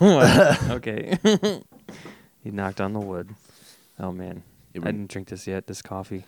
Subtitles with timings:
[0.70, 1.18] Okay.
[2.42, 3.30] he knocked on the wood.
[3.98, 5.66] Oh man, Yeah, I didn't drink this yet.
[5.66, 6.24] This coffee.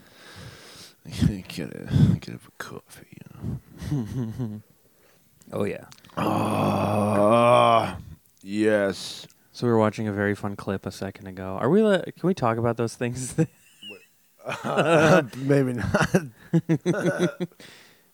[1.48, 1.88] get a
[2.20, 3.18] get a coffee.
[3.20, 4.62] You know.
[5.52, 5.84] Oh yeah.
[6.16, 7.98] Ah,
[8.42, 9.26] yes.
[9.52, 11.56] So we were watching a very fun clip a second ago.
[11.60, 11.80] Are we?
[11.82, 13.34] Can we talk about those things?
[15.36, 16.08] Maybe not.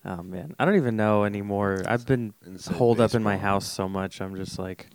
[0.04, 1.82] oh man, I don't even know anymore.
[1.86, 3.50] I've been Inside holed up in my baseball.
[3.50, 4.20] house so much.
[4.20, 4.88] I'm just like,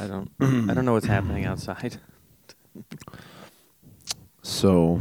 [0.00, 0.30] I don't,
[0.70, 1.98] I don't know what's happening outside.
[4.42, 4.98] So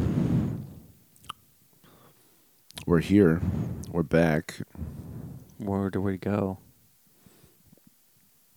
[2.86, 3.42] we're here.
[3.92, 4.62] We're back.
[5.58, 6.60] Where do we go?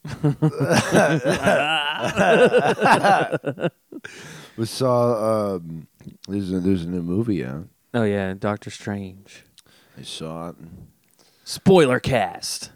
[4.57, 5.87] We saw um,
[6.29, 7.69] there's a, there's a new movie out.
[7.95, 9.45] Oh yeah, Doctor Strange.
[9.99, 10.57] I saw it.
[11.45, 12.71] Spoiler cast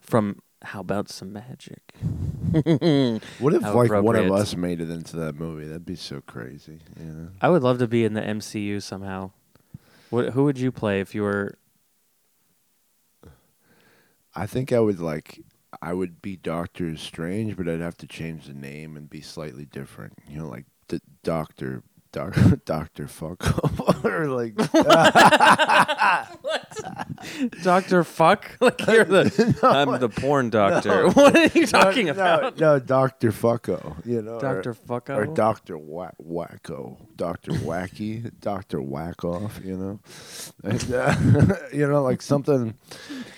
[0.00, 1.80] from How About Some Magic.
[3.38, 4.26] What if How like one appropriate.
[4.26, 5.66] of us made it into that movie?
[5.66, 6.80] That'd be so crazy.
[6.98, 7.28] Know?
[7.40, 9.30] I would love to be in the MCU somehow.
[10.10, 10.30] What?
[10.30, 11.58] Who would you play if you were?
[14.34, 15.40] I think I would like
[15.82, 19.64] I would be Doctor Strange, but I'd have to change the name and be slightly
[19.66, 20.14] different.
[20.28, 21.82] You know, like d- Doctor
[22.16, 24.56] Doc, Doctor Fuck or like
[27.62, 28.56] Doctor Fuck?
[28.58, 31.10] Like you're the I'm the porn doctor.
[31.10, 32.58] What are you talking no, about?
[32.58, 33.96] No, Doctor Fucko.
[34.06, 35.14] You know, or- Doctor Fucko.
[35.14, 39.60] or Doctor Wha- Wacko, Doctor Wacky, Doctor Whack Off.
[39.62, 40.00] You know,
[40.64, 41.14] and, uh,
[41.70, 42.72] you know, like something.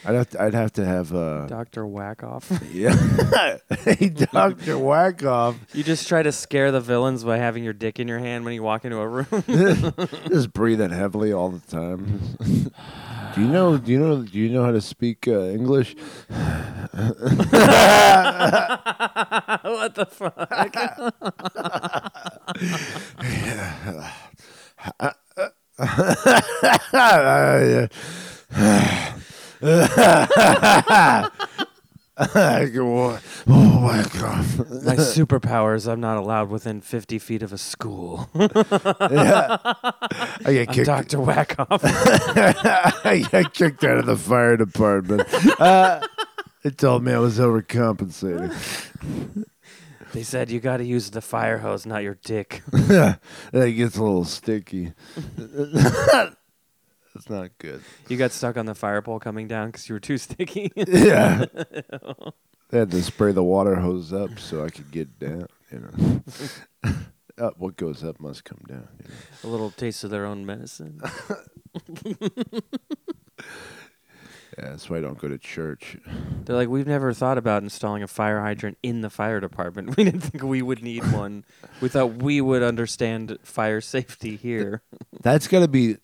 [0.05, 2.49] I'd have to, I'd have to have uh, Doctor Whack Off.
[2.73, 5.57] yeah, hey, Doctor Whack Off.
[5.75, 8.55] you just try to scare the villains by having your dick in your hand when
[8.55, 9.27] you walk into a room.
[10.29, 12.21] Just breathing heavily all the time.
[13.35, 13.79] do you know?
[13.79, 14.23] Do you know?
[14.23, 15.97] Do you know how to speak uh, English?
[16.29, 16.45] what
[19.95, 20.77] the fuck?
[32.21, 34.45] oh my god!
[34.83, 35.91] My superpowers.
[35.91, 38.29] I'm not allowed within 50 feet of a school.
[38.35, 40.87] yeah, I get kicked.
[40.87, 41.81] Doctor Whack Off.
[41.85, 45.29] I got kicked out of the fire department.
[45.61, 46.01] Uh,
[46.65, 48.53] it told me I was overcompensating.
[50.13, 52.63] they said you got to use the fire hose, not your dick.
[52.73, 53.21] that
[53.53, 54.93] gets a little sticky.
[57.19, 57.83] That's not good.
[58.09, 60.71] You got stuck on the fire pole coming down because you were too sticky.
[60.77, 61.47] Yeah.
[62.71, 65.49] they had to spray the water hose up so I could get down.
[65.73, 66.93] You know,
[67.39, 68.89] up, what goes up must come down.
[69.03, 69.15] You know?
[69.45, 71.01] a little taste of their own medicine.
[74.59, 75.97] Yeah, that's why I don't go to church.
[76.45, 79.97] They're like, we've never thought about installing a fire hydrant in the fire department.
[79.97, 81.45] We didn't think we would need one.
[81.81, 84.83] We thought we would understand fire safety here.
[85.21, 85.99] That's got to be.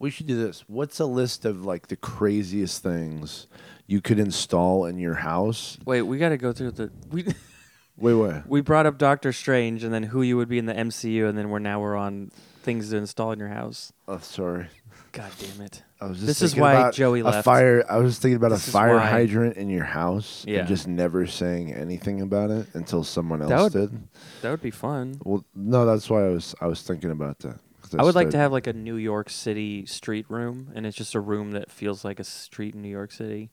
[0.00, 0.64] We should do this.
[0.66, 3.46] What's a list of like the craziest things
[3.86, 5.76] you could install in your house?
[5.84, 7.22] Wait, we got to go through the we
[7.98, 8.42] Wait, wait.
[8.46, 11.36] we brought up Doctor Strange and then who you would be in the MCU and
[11.36, 12.30] then we're now we're on
[12.62, 13.92] things to install in your house.
[14.08, 14.68] Oh, sorry.
[15.12, 15.82] God damn it.
[16.00, 17.84] I was just This is why Joey a fire.
[17.90, 20.60] I was thinking about This a fire hydrant in your house Yeah.
[20.60, 24.08] and just never saying anything about it until someone That else would- did.
[24.40, 25.20] That would be fun.
[25.24, 27.58] Well, no, that's why I was I was thinking about that.
[27.98, 31.14] I would like to have like a New York City street room, and it's just
[31.14, 33.50] a room that feels like a street in New York City.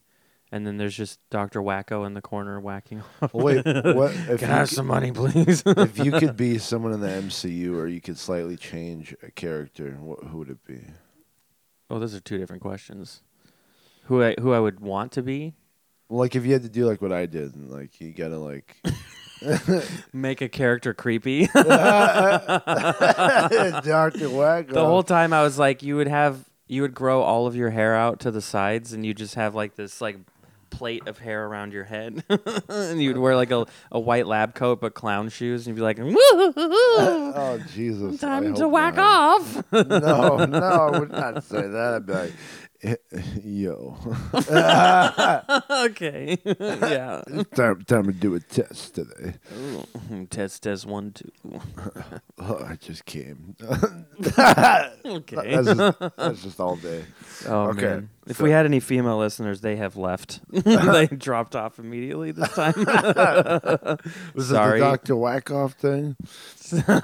[0.50, 3.02] And then there's just Doctor Wacko in the corner whacking.
[3.22, 3.34] off.
[3.34, 5.62] Well, wait, what if Can I have could- some money, please?
[5.68, 9.98] if you could be someone in the MCU or you could slightly change a character,
[10.00, 10.80] what, who would it be?
[11.90, 13.22] oh, those are two different questions.
[14.06, 15.54] Who I who I would want to be?
[16.08, 18.38] Well, like if you had to do like what I did, and like you gotta
[18.38, 18.78] like
[20.14, 21.48] Make a character creepy.
[21.54, 21.70] Doctor
[24.30, 24.74] Wacko.
[24.74, 27.70] the whole time I was like, you would have you would grow all of your
[27.70, 30.18] hair out to the sides, and you just have like this like
[30.70, 32.24] plate of hair around your head,
[32.68, 35.84] and you'd wear like a, a white lab coat but clown shoes, and you'd be
[35.84, 38.20] like, oh Jesus!
[38.20, 39.42] Time to whack not.
[39.42, 39.64] off.
[39.72, 41.94] No, no, I would not say that.
[41.96, 42.34] I'd be like, "Eh,
[43.44, 43.98] yo,
[45.72, 47.22] okay, yeah.
[47.56, 49.34] time, time to do a test today.
[50.30, 51.32] Test test one two.
[52.38, 53.56] Oh, I just came.
[55.06, 55.34] Okay.
[55.34, 57.04] that's, just, that's just all day.
[57.48, 58.10] Oh Okay, man!
[58.28, 60.42] If so- we had any female listeners, they have left.
[60.52, 62.74] they dropped off immediately this time.
[64.36, 64.80] Was Sorry.
[64.80, 66.16] it the Doctor Wackoff thing?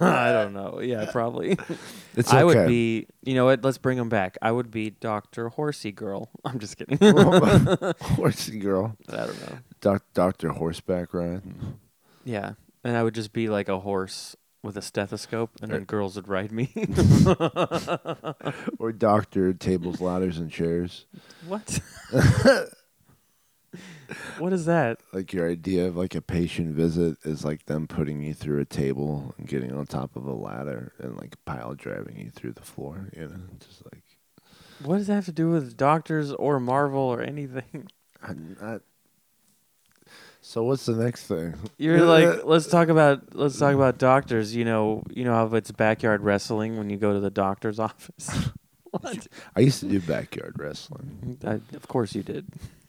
[0.01, 0.81] I don't know.
[0.81, 1.57] Yeah, probably.
[2.15, 2.39] It's okay.
[2.39, 3.07] I would be.
[3.23, 3.63] You know what?
[3.63, 4.37] Let's bring him back.
[4.41, 6.29] I would be Doctor Horsey Girl.
[6.43, 6.97] I'm just kidding.
[8.01, 8.97] Horsey girl.
[9.09, 9.57] I don't know.
[9.81, 11.41] Doc, Doctor Horseback Ride.
[12.25, 12.53] Yeah,
[12.83, 16.27] and I would just be like a horse with a stethoscope, and then girls would
[16.27, 16.71] ride me.
[18.79, 21.05] Or Doctor Tables, Ladders, and Chairs.
[21.47, 21.79] what?
[24.37, 24.99] what is that?
[25.11, 28.65] Like your idea of like a patient visit is like them putting you through a
[28.65, 32.61] table and getting on top of a ladder and like pile driving you through the
[32.61, 33.09] floor.
[33.15, 34.03] You know, just like
[34.83, 37.87] What does that have to do with doctors or Marvel or anything?
[38.21, 38.81] I'm not.
[40.45, 41.53] So what's the next thing?
[41.77, 44.53] You're like, let's talk about let's talk about doctors.
[44.53, 48.29] You know, you know how it's backyard wrestling when you go to the doctor's office.
[48.91, 49.25] what?
[49.55, 52.45] I used to do backyard wrestling I, of course you did.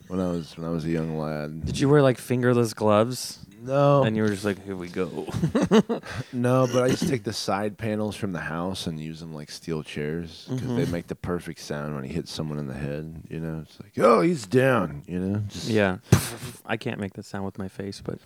[0.09, 1.65] when I was when I was a young lad.
[1.65, 3.39] Did you wear like fingerless gloves?
[3.67, 5.07] No, And you were just like, here we go.
[6.33, 9.51] no, but I just take the side panels from the house and use them like
[9.51, 10.91] steel chairs because they Mhm.
[10.91, 13.23] make the perfect sound when he hits someone in the head.
[13.31, 15.03] You know, it's like, oh, he's down.
[15.07, 15.97] You know, just yeah.
[16.67, 18.19] I can't make that sound with my face, but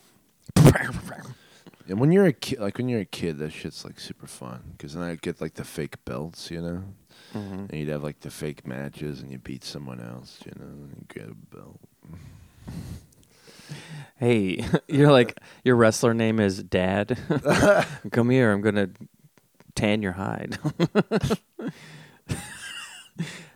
[1.88, 4.62] And when you're a kid, like when you're a kid, that shit's like super fun
[4.76, 6.82] because then I get like the fake belts, you know,
[7.34, 7.70] Mhm.
[7.70, 10.91] and you'd have like the fake matches and you beat someone else, you know, and
[10.96, 11.81] you get a belt.
[14.17, 17.19] Hey, you're like your wrestler name is Dad.
[18.12, 18.91] Come here, I'm gonna
[19.75, 20.59] tan your hide.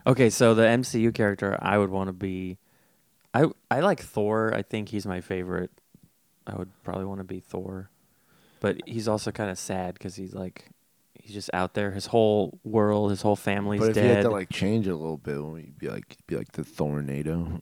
[0.07, 2.57] okay, so the MCU character I would want to be,
[3.33, 4.53] I I like Thor.
[4.53, 5.71] I think he's my favorite.
[6.45, 7.89] I would probably want to be Thor,
[8.59, 10.69] but he's also kind of sad because he's like,
[11.13, 11.91] he's just out there.
[11.91, 14.03] His whole world, his whole family's but if dead.
[14.03, 16.51] you had to like change it a little bit, well, you'd be like be like
[16.51, 17.61] the Thornado.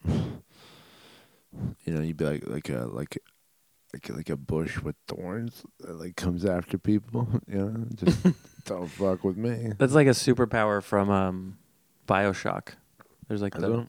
[1.86, 3.18] You know, you'd be like like a like
[3.94, 7.28] like like a bush with thorns that like comes after people.
[7.48, 8.26] You know, just
[8.66, 9.74] don't fuck with me.
[9.78, 11.58] That's like a superpower from um,
[12.08, 12.70] Bioshock.
[13.28, 13.88] There's like the?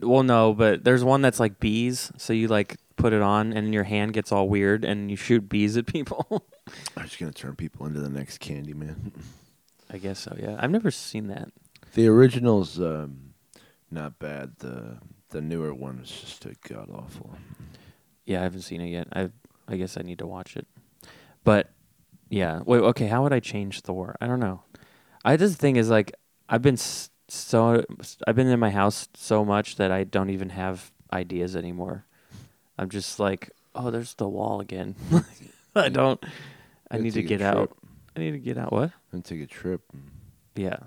[0.00, 2.12] Well, no, but there's one that's like bees.
[2.16, 5.48] So you like put it on, and your hand gets all weird, and you shoot
[5.48, 6.46] bees at people.
[6.96, 9.12] I'm just gonna turn people into the next Candyman.
[9.90, 10.36] I guess so.
[10.38, 11.50] Yeah, I've never seen that.
[11.94, 13.34] The original's um,
[13.90, 14.58] not bad.
[14.58, 14.98] The
[15.36, 17.36] the newer one is just a god awful.
[18.24, 19.08] Yeah, I haven't seen it yet.
[19.12, 19.28] I
[19.68, 20.66] I guess I need to watch it.
[21.44, 21.68] But
[22.30, 22.80] yeah, wait.
[22.80, 24.16] Okay, how would I change Thor?
[24.18, 24.62] I don't know.
[25.26, 26.14] I just thing is like
[26.48, 27.84] I've been so
[28.26, 32.06] I've been in my house so much that I don't even have ideas anymore.
[32.78, 34.94] I'm just like, oh, there's the wall again.
[35.76, 36.24] I don't.
[36.90, 37.76] I need to get out.
[38.16, 38.72] I need to get out.
[38.72, 38.92] What?
[39.12, 39.82] And take a trip.
[40.54, 40.78] Yeah.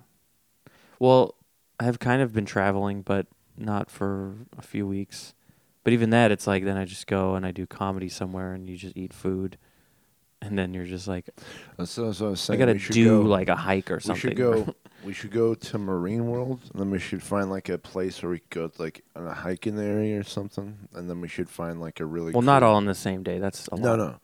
[0.97, 1.35] Well,
[1.79, 3.27] I've kind of been traveling, but
[3.59, 5.33] not for a few weeks.
[5.83, 8.69] But even that, it's like then I just go and I do comedy somewhere, and
[8.69, 9.57] you just eat food,
[10.41, 11.29] and then you're just like,
[11.77, 12.57] That's, that's what I was saying.
[12.57, 14.29] I gotta we should do go, like a hike or something.
[14.29, 14.75] We should go.
[15.06, 18.31] we should go to Marine World, and then we should find like a place where
[18.31, 21.27] we could go like on a hike in the area or something, and then we
[21.29, 23.39] should find like a really well, not all on the same day.
[23.39, 23.97] That's a No, lot.
[23.97, 24.06] no.
[24.07, 24.15] No.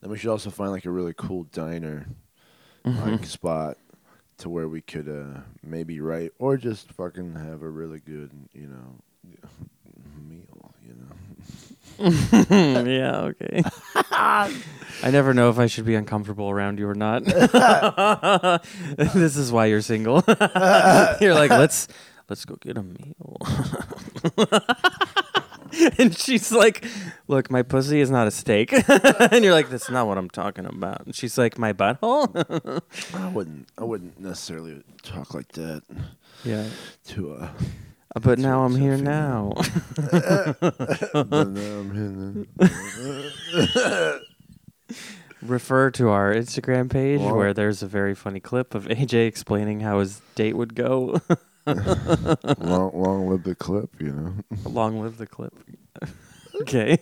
[0.00, 2.06] Then we should also find like a really cool diner
[2.86, 3.10] Mhm.
[3.10, 3.76] like spot
[4.40, 8.66] to where we could uh maybe write or just fucking have a really good you
[8.66, 8.96] know
[10.28, 10.74] meal.
[10.86, 11.14] You know.
[12.90, 13.20] yeah.
[13.40, 13.62] Okay.
[14.12, 17.24] I never know if I should be uncomfortable around you or not.
[18.96, 20.22] this is why you're single.
[21.20, 21.88] you're like, let's
[22.28, 23.38] let's go get a meal.
[25.98, 26.84] and she's like,
[27.28, 30.66] "Look, my pussy is not a steak." and you're like, "That's not what I'm talking
[30.66, 32.82] about." And she's like, "My butthole."
[33.14, 33.68] I wouldn't.
[33.78, 35.82] I wouldn't necessarily talk like that
[36.44, 36.66] yeah.
[37.08, 37.48] to uh.
[38.20, 39.52] But now I'm here now.
[40.12, 40.54] now
[41.14, 42.48] I'm hitting
[45.42, 50.00] Refer to our Instagram page where there's a very funny clip of AJ explaining how
[50.00, 51.20] his date would go.
[52.58, 53.90] long, long live the clip.
[54.00, 54.34] You know.
[54.70, 55.52] Long live the clip.
[56.60, 56.98] okay.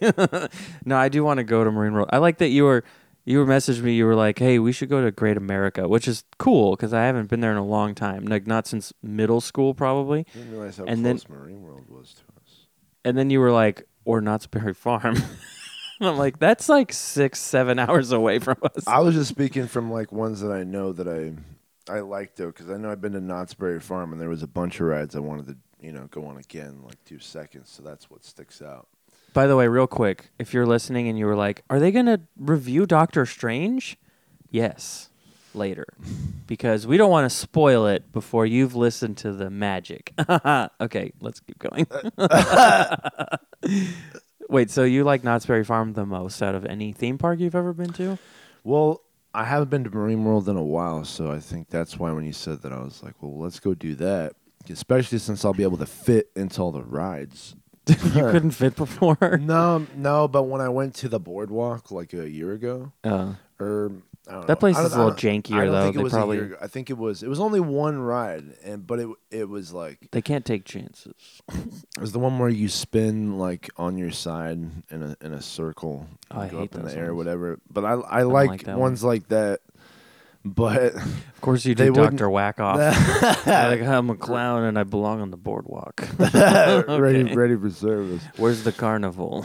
[0.85, 2.09] no, I do want to go to Marine World.
[2.13, 2.85] I like that you were
[3.25, 3.95] you were messaged me.
[3.95, 7.05] You were like, "Hey, we should go to Great America," which is cool because I
[7.05, 8.25] haven't been there in a long time.
[8.27, 10.21] Like not since middle school, probably.
[10.35, 12.67] I didn't realize how And then- Marine World was to us.
[13.05, 15.17] And then you were like, "Or Knott's Berry Farm."
[16.01, 19.91] I'm like, "That's like six, seven hours away from us." I was just speaking from
[19.91, 21.33] like ones that I know that I
[21.89, 24.43] I liked though, because I know I've been to Knott's Berry Farm and there was
[24.43, 27.71] a bunch of rides I wanted to you know go on again like two seconds.
[27.71, 28.89] So that's what sticks out.
[29.35, 32.21] By the way, real quick, if you're listening and you were like, "Are they gonna
[32.37, 33.97] review Doctor Strange?"
[34.51, 35.11] Yes,
[35.55, 35.87] later,
[36.47, 40.13] because we don't want to spoil it before you've listened to the magic.
[40.81, 41.87] okay, let's keep going.
[44.49, 47.55] Wait, so you like Knott's Berry Farm the most out of any theme park you've
[47.55, 48.19] ever been to?
[48.65, 49.03] Well,
[49.39, 52.25] I haven't been to Marine World in a while, so I think that's why when
[52.25, 54.33] you said that, I was like, well, let's go do that.
[54.69, 57.55] Especially since I'll be able to fit into all the rides.
[57.87, 59.17] you couldn't fit before.
[59.41, 63.87] No, no, but when I went to the boardwalk like a year ago, Uh, or
[63.87, 64.03] I don't know,
[64.47, 65.85] That place is a little jankier, though.
[65.85, 66.51] Think it They probably-.
[66.61, 67.23] I think it was.
[67.23, 71.43] It was only one ride, and but it it was like they can't take chances.
[71.49, 74.59] it was the one where you spin like on your side
[74.91, 77.59] in a in a circle, Oh, I go hate up in the air, or whatever.
[77.71, 79.61] But I I, like, like ones like that.
[80.45, 82.79] But Of course, you do Doctor Whack Off.
[83.47, 86.07] like I'm a clown and I belong on the boardwalk.
[86.19, 88.23] ready ready for service.
[88.37, 89.45] Where's the carnival?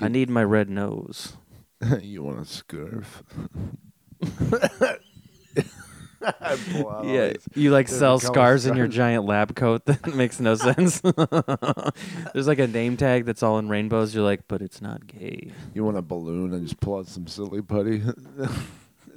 [0.00, 1.34] I need my red nose.
[2.02, 3.22] you want a scarf?
[6.24, 9.82] I pull out all yeah, you like sell scars in your giant lab coat.
[9.86, 11.00] That makes no sense.
[12.32, 14.14] There's like a name tag that's all in rainbows.
[14.14, 15.50] You're like, but it's not gay.
[15.74, 18.02] You want a balloon and just pull out some silly putty.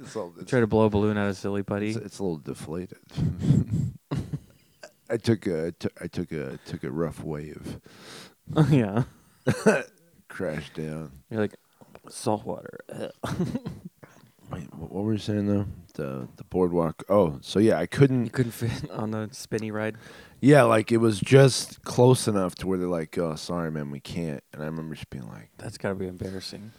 [0.00, 1.90] it's, all, it's, Try to blow a balloon out of silly putty.
[1.90, 2.98] it's, it's a little deflated.
[5.08, 7.78] I took a I took- took a took a rough wave,
[8.68, 9.04] yeah,
[10.28, 11.12] crashed down.
[11.30, 11.54] you're like
[12.10, 12.80] salt water.
[14.50, 15.66] Wait, what were you saying though?
[15.94, 17.02] The the boardwalk.
[17.08, 18.24] Oh, so yeah, I couldn't.
[18.26, 19.96] You couldn't fit on the spinny ride.
[20.40, 23.98] Yeah, like it was just close enough to where they're like, "Oh, sorry, man, we
[24.00, 26.72] can't." And I remember just being like, That's got to be embarrassing.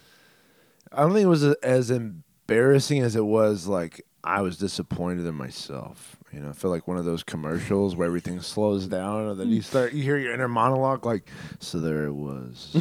[0.94, 5.26] I don't think it was a- as embarrassing as it was like I was disappointed
[5.26, 6.16] in myself.
[6.32, 9.50] You know, I feel like one of those commercials where everything slows down and then
[9.50, 11.30] you start you hear your inner monologue like,
[11.60, 12.74] so there it was.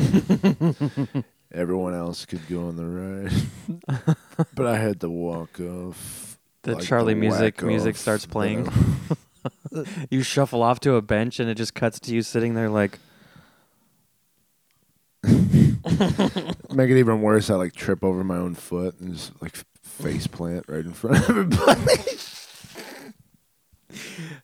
[1.56, 4.16] Everyone else could go on the ride,
[4.54, 6.38] but I had to walk off.
[6.62, 8.68] The like Charlie music music off starts playing.
[10.10, 12.98] You shuffle off to a bench and it just cuts to you sitting there like
[15.22, 20.26] Make it even worse, I like trip over my own foot and just like face
[20.26, 21.92] plant right in front of everybody.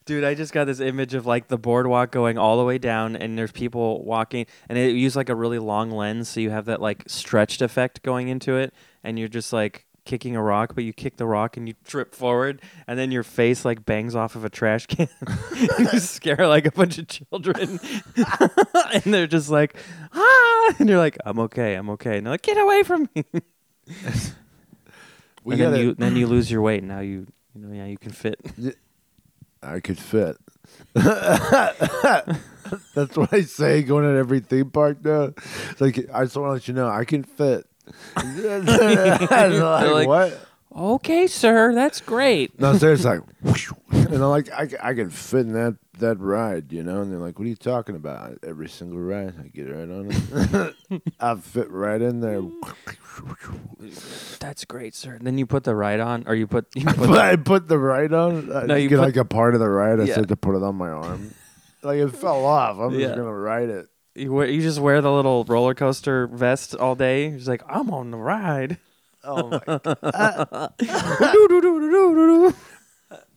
[0.05, 3.15] Dude, I just got this image of like the boardwalk going all the way down,
[3.15, 6.65] and there's people walking, and it used like a really long lens, so you have
[6.65, 10.83] that like stretched effect going into it, and you're just like kicking a rock, but
[10.83, 14.35] you kick the rock and you trip forward, and then your face like bangs off
[14.35, 17.79] of a trash can, and you scare like a bunch of children,
[18.93, 19.75] and they're just like,
[20.13, 23.23] ah, and you're like, I'm okay, I'm okay, and they're like, get away from me,
[25.43, 27.73] We and gotta, then you then you lose your weight, and now you you know
[27.73, 28.39] yeah you can fit.
[29.63, 30.37] I could fit.
[30.95, 31.77] That's
[33.17, 35.33] what I say going at every theme park now.
[35.71, 37.65] It's like I just want to let you know I can fit.
[38.15, 39.59] Like,
[39.91, 40.39] like- what?
[40.75, 42.59] Okay, sir, that's great.
[42.59, 43.71] No, seriously, like, whoosh.
[43.91, 47.01] and I'm like, I, I can fit in that that ride, you know.
[47.01, 50.73] And they're like, "What are you talking about?" Every single ride, I get right on
[50.89, 51.03] it.
[51.19, 52.41] I fit right in there.
[54.39, 55.19] That's great, sir.
[55.21, 57.77] Then you put the ride on, or you put you put But I put the
[57.77, 58.51] ride on.
[58.51, 59.99] I No, you get put- like a part of the ride.
[59.99, 60.15] I Yeah.
[60.15, 61.33] said to put it on my arm.
[61.83, 62.79] Like it fell off.
[62.79, 63.07] I'm Yeah.
[63.07, 63.87] just gonna ride it.
[64.15, 67.29] you, wear, you just wear the little roller coaster vest all day.
[67.29, 68.77] You're like I'm on the ride.
[69.23, 70.73] Oh my god.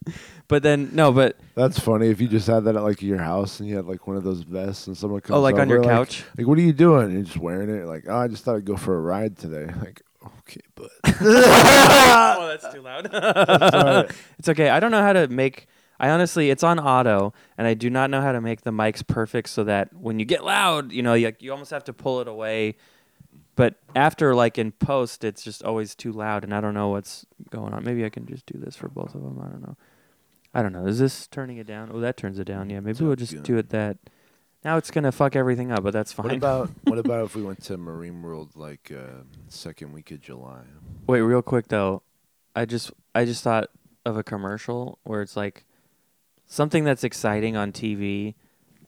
[0.49, 2.09] but then no, but That's funny.
[2.09, 4.25] If you just had that at like your house and you had like one of
[4.25, 6.25] those vests and someone comes oh, like on over, your like- couch.
[6.37, 7.13] Like, what are you doing?
[7.13, 7.87] You're just wearing it.
[7.87, 9.73] Like, oh, I just thought I'd go for a ride today.
[9.81, 10.03] Like,
[10.41, 10.91] okay, but
[11.21, 13.09] oh, that's too loud.
[13.13, 14.09] sorry.
[14.39, 14.71] it's okay.
[14.71, 15.69] I don't know how to make.
[16.01, 19.07] I honestly, it's on auto, and I do not know how to make the mics
[19.07, 22.21] perfect so that when you get loud, you know, you, you almost have to pull
[22.21, 22.77] it away.
[23.57, 27.25] But after, like in post, it's just always too loud, and I don't know what's
[27.51, 27.85] going on.
[27.85, 29.41] Maybe I can just do this for both of them.
[29.43, 29.77] I don't know.
[30.55, 30.87] I don't know.
[30.87, 31.91] Is this turning it down?
[31.93, 32.71] Oh, that turns it down.
[32.71, 33.43] Yeah, maybe we'll just good.
[33.43, 33.97] do it that.
[34.65, 36.27] Now it's gonna fuck everything up, but that's fine.
[36.27, 40.21] what about what about if we went to Marine World like uh, second week of
[40.21, 40.63] July?
[41.07, 42.03] Wait, real quick though,
[42.55, 43.71] I just I just thought
[44.05, 45.65] of a commercial where it's like
[46.47, 48.35] something that's exciting on TV,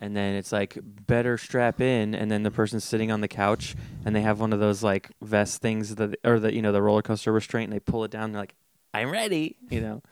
[0.00, 3.74] and then it's like better strap in, and then the person's sitting on the couch
[4.04, 6.82] and they have one of those like vest things that or the you know the
[6.82, 8.24] roller coaster restraint, and they pull it down.
[8.24, 8.54] And they're like,
[8.94, 10.02] I'm ready, you know.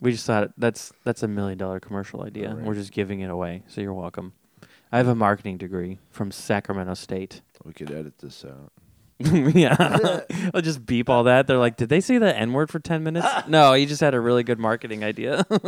[0.00, 2.50] We just thought that's that's a million dollar commercial idea.
[2.50, 2.64] Alright.
[2.64, 4.32] We're just giving it away, so you're welcome.
[4.92, 7.42] I have a marketing degree from Sacramento State.
[7.64, 8.72] We could edit this out.
[9.54, 10.20] yeah.
[10.54, 11.46] I'll just beep all that.
[11.46, 13.26] They're like, did they say the N word for 10 minutes?
[13.48, 15.44] no, you just had a really good marketing idea.
[15.50, 15.60] well,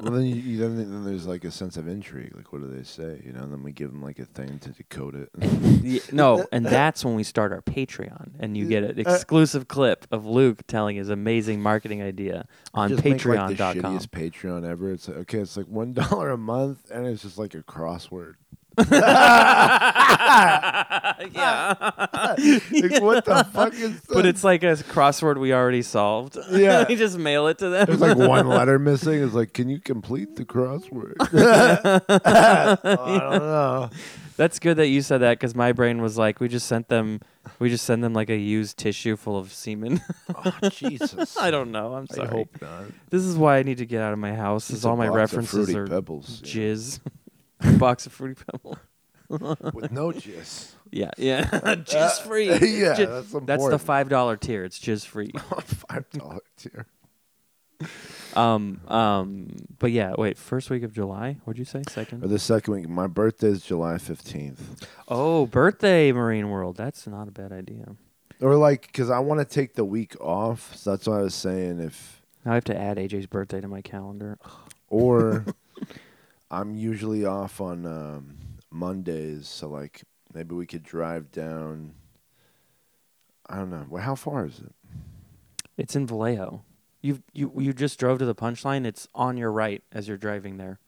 [0.00, 2.34] then, you, you, then, then there's like a sense of intrigue.
[2.36, 3.22] Like, what do they say?
[3.24, 5.30] You know, and then we give them like a thing to decode it.
[5.82, 9.68] Yeah, no, and that's when we start our Patreon and you get an uh, exclusive
[9.68, 13.96] clip of Luke telling his amazing marketing idea on Just make, like, the patreon.com.
[13.96, 14.92] shittiest Patreon ever.
[14.92, 18.34] It's like, okay, it's like one dollar a month, and it's just like a crossword.
[21.32, 21.74] yeah.
[22.38, 24.00] Like, what the fuck is?
[24.08, 26.36] But it's like a crossword we already solved.
[26.50, 26.86] Yeah.
[26.88, 27.86] you just mail it to them.
[27.86, 29.22] There's like one letter missing.
[29.22, 31.14] It's like, can you complete the crossword?
[31.20, 33.90] Oh, I don't know.
[34.36, 37.20] That's good that you said that because my brain was like, we just sent them,
[37.58, 40.00] we just send them like a used tissue full of semen.
[40.32, 41.36] Oh Jesus!
[41.36, 41.94] I don't know.
[41.94, 42.28] I'm I sorry.
[42.28, 42.84] hope not.
[43.10, 44.70] This is why I need to get out of my house.
[44.70, 46.52] Is It's all my box of references Fruity are pebbles yeah.
[46.52, 47.00] jizz.
[47.78, 48.78] Box of fruity pebble.
[49.28, 50.72] with no jizz.
[50.90, 52.46] Yeah, yeah, jizz free.
[52.50, 53.80] yeah, Ji- that's That's the important.
[53.82, 54.64] five dollar tier.
[54.64, 55.32] It's jizz free.
[55.34, 56.86] five dollar tier.
[58.34, 59.48] Um, um,
[59.78, 60.36] but yeah, wait.
[60.38, 61.36] First week of July.
[61.44, 61.82] What'd you say?
[61.88, 62.24] Second.
[62.24, 62.88] Or the second week.
[62.88, 64.86] My birthday is July fifteenth.
[65.08, 66.76] Oh, birthday, Marine World.
[66.76, 67.94] That's not a bad idea.
[68.40, 70.74] Or like, because I want to take the week off.
[70.76, 73.66] So that's what I was saying if, Now I have to add AJ's birthday to
[73.68, 74.38] my calendar.
[74.88, 75.44] or
[76.50, 78.38] I'm usually off on um,
[78.70, 79.48] Mondays.
[79.48, 80.02] So like,
[80.32, 81.94] maybe we could drive down.
[83.48, 83.86] I don't know.
[83.88, 84.74] Well, how far is it?
[85.76, 86.64] It's in Vallejo.
[87.00, 88.84] You you you just drove to the punchline.
[88.84, 90.80] It's on your right as you're driving there.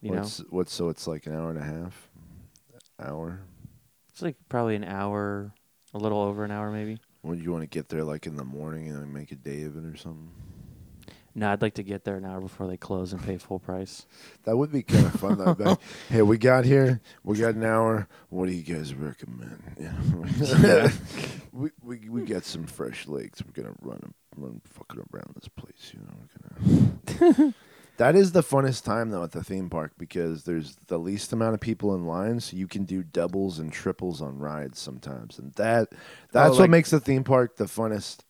[0.00, 2.08] You know, what's, what's so it's like an hour and a half,
[3.00, 3.40] hour.
[4.10, 5.52] it's like probably an hour,
[5.92, 6.98] a little over an hour maybe.
[7.22, 9.76] Would you want to get there like in the morning and make a day of
[9.76, 10.30] it or something?
[11.38, 14.06] No, I'd like to get there an hour before they close and pay full price.
[14.44, 15.36] That would be kind of fun.
[15.36, 15.54] Though.
[15.58, 15.78] Like,
[16.08, 17.02] hey, we got here.
[17.24, 18.08] We got an hour.
[18.30, 19.62] What do you guys recommend?
[19.78, 20.90] Yeah.
[21.52, 23.42] we, we we got some fresh legs.
[23.44, 25.92] We're gonna run run fucking around this place.
[25.92, 27.20] You know.
[27.20, 27.54] We're gonna.
[27.98, 31.52] that is the funnest time though at the theme park because there's the least amount
[31.52, 35.52] of people in line, so you can do doubles and triples on rides sometimes, and
[35.54, 35.96] that oh,
[36.32, 38.20] that's like- what makes the theme park the funnest.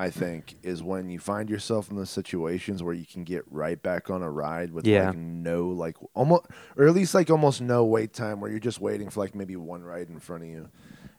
[0.00, 3.82] I think is when you find yourself in those situations where you can get right
[3.82, 5.08] back on a ride with Yeah.
[5.08, 8.80] like no like almost or at least like almost no wait time where you're just
[8.80, 10.68] waiting for like maybe one ride in front of you.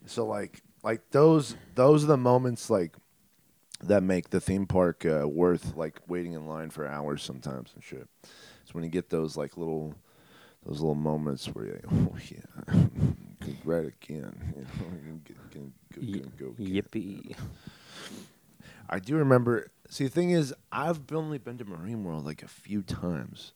[0.05, 2.95] So like like those those are the moments like
[3.83, 7.83] that make the theme park uh, worth like waiting in line for hours sometimes and
[7.83, 8.07] shit.
[8.63, 9.93] It's when you get those like little
[10.65, 14.55] those little moments where you're like, oh yeah, right again.
[14.55, 15.19] You know,
[15.53, 16.91] gonna, gonna, Ye- gonna go get it.
[16.91, 17.35] Yippee!
[18.89, 19.69] I do remember.
[19.89, 23.53] See, the thing is, I've only been to Marine World like a few times,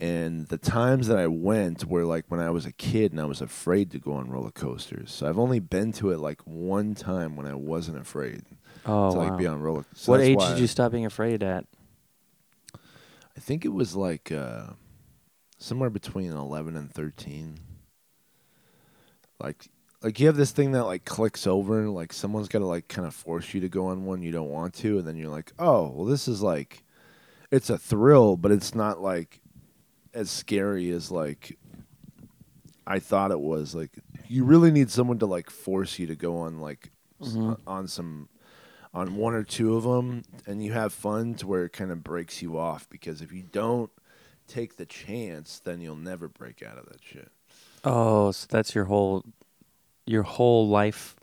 [0.00, 3.24] and the times that I went were like when I was a kid and I
[3.24, 5.12] was afraid to go on roller coasters.
[5.12, 8.42] So I've only been to it like one time when I wasn't afraid
[8.84, 9.36] Oh to like wow.
[9.36, 9.84] be on roller.
[9.94, 11.64] So what age did you stop being afraid at?
[12.74, 14.68] I think it was like uh,
[15.58, 17.60] somewhere between eleven and thirteen.
[19.38, 19.68] Like,
[20.02, 22.88] like you have this thing that like clicks over, and like someone's got to like
[22.88, 25.30] kind of force you to go on one you don't want to, and then you're
[25.30, 26.82] like, oh, well, this is like,
[27.50, 29.40] it's a thrill, but it's not like
[30.14, 31.58] as scary as like
[32.86, 33.74] I thought it was.
[33.74, 33.90] Like,
[34.28, 37.58] you really need someone to like force you to go on like s- Mhm.
[37.66, 38.28] on some
[38.94, 42.02] on one or two of them, and you have fun to where it kind of
[42.02, 42.88] breaks you off.
[42.88, 43.90] Because if you don't
[44.48, 47.30] take the chance, then you'll never break out of that shit.
[47.84, 49.24] Oh, so that's your whole,
[50.06, 51.16] your whole life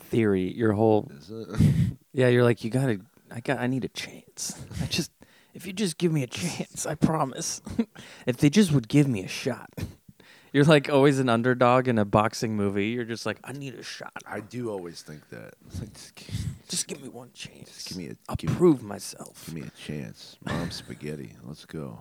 [0.00, 0.52] theory.
[0.52, 1.10] Your whole
[2.12, 2.28] yeah.
[2.28, 3.00] You're like you gotta.
[3.30, 3.58] I got.
[3.58, 4.54] I need a chance.
[4.82, 5.10] I just.
[5.54, 7.62] If you just give me a chance, I promise.
[8.26, 9.70] if they just would give me a shot.
[10.52, 12.86] You're like always an underdog in a boxing movie.
[12.88, 14.12] You're just like, I need a shot.
[14.26, 15.52] I do always think that.
[15.92, 16.26] Just, gi-
[16.68, 17.68] Just give me one chance.
[17.74, 19.44] just give me a I'll give, prove myself.
[19.46, 20.36] give me a chance.
[20.46, 21.34] Mom spaghetti.
[21.44, 21.98] Let's go.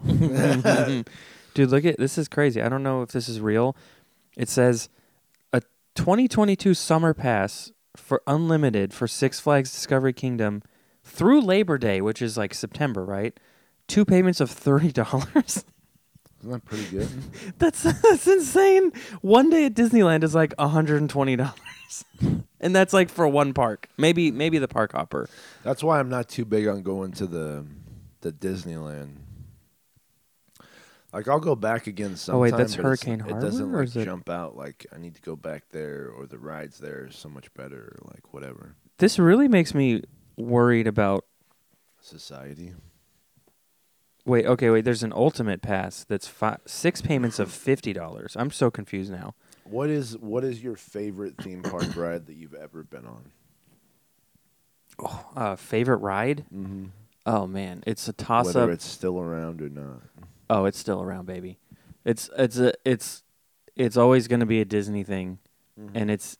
[1.54, 2.62] Dude, look at this is crazy.
[2.62, 3.76] I don't know if this is real.
[4.38, 4.88] It says
[5.96, 10.62] 2022 summer pass for unlimited for Six Flags Discovery Kingdom
[11.04, 13.38] through Labor Day, which is like September, right?
[13.88, 15.64] Two payments of thirty dollars.
[16.42, 17.08] Isn't that pretty good?
[17.58, 18.92] that's that's insane.
[19.22, 22.06] One day at Disneyland is like hundred and twenty dollars,
[22.60, 23.88] and that's like for one park.
[23.98, 25.30] Maybe maybe the park hopper.
[25.64, 27.66] That's why I'm not too big on going to the
[28.22, 29.18] the Disneyland.
[31.16, 32.38] Like I'll go back again sometime.
[32.38, 34.58] Oh, wait, that's but it's- Hurricane It doesn't Harbor, or like is it- jump out
[34.58, 37.98] like I need to go back there or the rides there are so much better
[37.98, 38.76] or like whatever.
[38.98, 40.04] This really makes me
[40.38, 41.26] worried about
[42.02, 42.74] Society.
[44.26, 44.84] Wait, okay, wait.
[44.86, 48.36] There's an ultimate pass that's fi- six payments of fifty dollars.
[48.38, 49.36] I'm so confused now.
[49.64, 53.32] What is what is your favorite theme park ride that you've ever been on?
[55.00, 56.46] Oh uh, favorite ride?
[56.54, 56.86] Mm-hmm.
[57.26, 58.70] Oh man, it's a toss Whether up.
[58.70, 60.02] it's still around or not.
[60.50, 61.58] Oh, it's still around, baby.
[62.04, 63.24] It's it's a it's
[63.76, 65.40] it's always going to be a Disney thing,
[65.80, 65.98] Mm-hmm.
[65.98, 66.38] and it's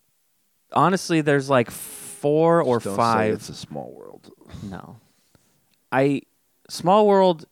[0.72, 3.34] honestly there's like four or Just don't say five.
[3.34, 4.32] it's a small world.
[4.64, 4.98] No,
[5.92, 6.22] I
[6.70, 7.46] Small World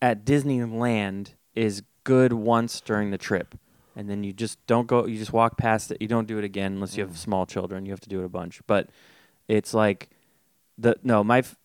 [0.00, 3.54] at Disneyland is good once during the trip,
[3.94, 5.04] and then you just don't go.
[5.06, 6.00] You just walk past it.
[6.00, 7.16] You don't do it again unless you have Mm.
[7.18, 7.84] small children.
[7.84, 8.62] You have to do it a bunch.
[8.66, 8.88] But
[9.48, 10.08] it's like
[10.78, 11.56] the no my f-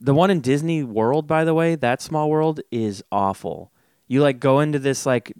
[0.00, 3.72] the one in Disney World, by the way, that small world is awful.
[4.06, 5.32] You like go into this like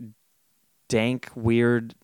[0.88, 1.94] dank, weird.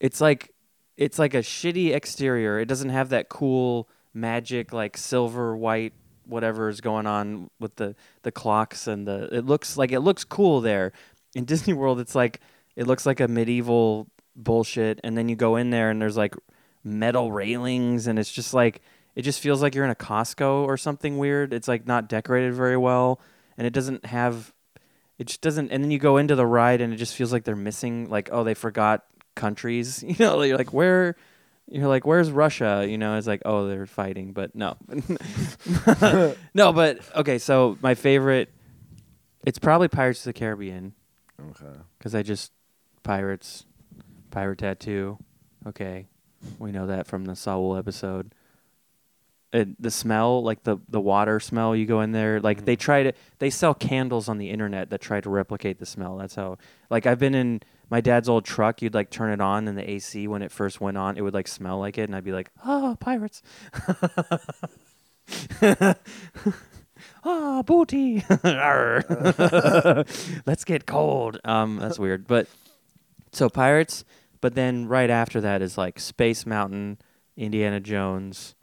[0.00, 0.54] It's like
[0.96, 2.58] it's like a shitty exterior.
[2.58, 5.92] It doesn't have that cool magic like silver white
[6.24, 10.24] whatever is going on with the the clocks and the it looks like it looks
[10.24, 10.92] cool there.
[11.34, 12.40] In Disney World it's like
[12.76, 16.34] it looks like a medieval bullshit and then you go in there and there's like
[16.84, 18.80] metal railings and it's just like
[19.18, 21.52] it just feels like you're in a Costco or something weird.
[21.52, 23.20] It's like not decorated very well
[23.56, 24.54] and it doesn't have
[25.18, 27.42] it just doesn't and then you go into the ride and it just feels like
[27.42, 29.04] they're missing like oh they forgot
[29.34, 30.40] countries you know?
[30.42, 31.16] You're like where
[31.68, 32.86] you're like where's russia?
[32.88, 34.76] You know it's like oh they're fighting but no.
[36.54, 38.52] No but okay so my favorite
[39.44, 40.92] it's probably pirates of the caribbean.
[41.40, 41.76] Okay.
[41.98, 42.52] because i just
[43.02, 43.64] pirates
[44.30, 45.18] pirate tattoo.
[45.66, 46.06] Okay.
[46.60, 48.32] We know that from the saul episode
[49.52, 53.02] it, the smell like the the water smell you go in there like they try
[53.02, 56.58] to they sell candles on the internet that try to replicate the smell that's how
[56.90, 59.90] like i've been in my dad's old truck you'd like turn it on and the
[59.90, 62.32] ac when it first went on it would like smell like it and i'd be
[62.32, 63.42] like oh pirates.
[67.24, 68.24] Ah booty.
[70.46, 71.38] Let's get cold.
[71.44, 72.48] Um that's weird but
[73.32, 74.04] so pirates
[74.40, 76.98] but then right after that is like space mountain
[77.36, 78.54] indiana jones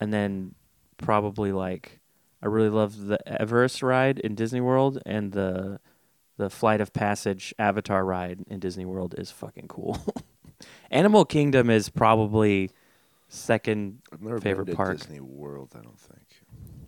[0.00, 0.54] and then
[0.96, 2.00] probably like
[2.42, 5.80] I really love the Everest ride in Disney World and the
[6.38, 9.98] the Flight of Passage Avatar ride in Disney World is fucking cool.
[10.90, 12.70] Animal Kingdom is probably
[13.28, 14.00] second.
[14.10, 14.98] I've never Favorite been to park?
[14.98, 15.74] Disney World.
[15.78, 16.42] I don't think.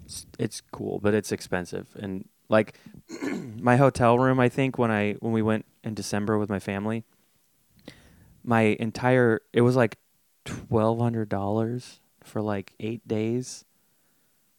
[0.06, 2.78] It's, it's cool, but it's expensive and like
[3.60, 4.40] my hotel room.
[4.40, 7.04] I think when I when we went in December with my family,
[8.42, 9.98] my entire it was like
[10.46, 13.64] twelve hundred dollars for like eight days.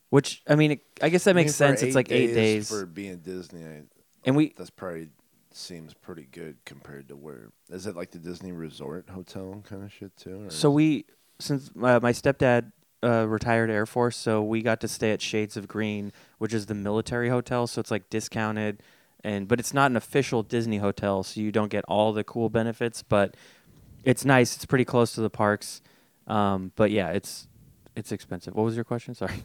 [0.09, 1.81] Which I mean, it, I guess that I mean, makes sense.
[1.81, 3.63] It's like eight days, for being Disney.
[3.63, 3.81] I,
[4.25, 5.09] and we that's probably
[5.51, 9.91] seems pretty good compared to where is it like the Disney Resort hotel kind of
[9.91, 10.45] shit too?
[10.49, 11.05] so we
[11.39, 12.71] since uh, my stepdad
[13.03, 16.67] uh, retired Air Force, so we got to stay at Shades of Green, which is
[16.67, 17.67] the military hotel.
[17.67, 18.81] So it's like discounted,
[19.23, 22.49] and but it's not an official Disney hotel, so you don't get all the cool
[22.49, 23.03] benefits.
[23.03, 23.35] But
[24.03, 24.55] it's nice.
[24.55, 25.81] It's pretty close to the parks.
[26.27, 27.47] Um, but yeah, it's
[27.95, 28.55] it's expensive.
[28.55, 29.15] What was your question?
[29.15, 29.35] Sorry.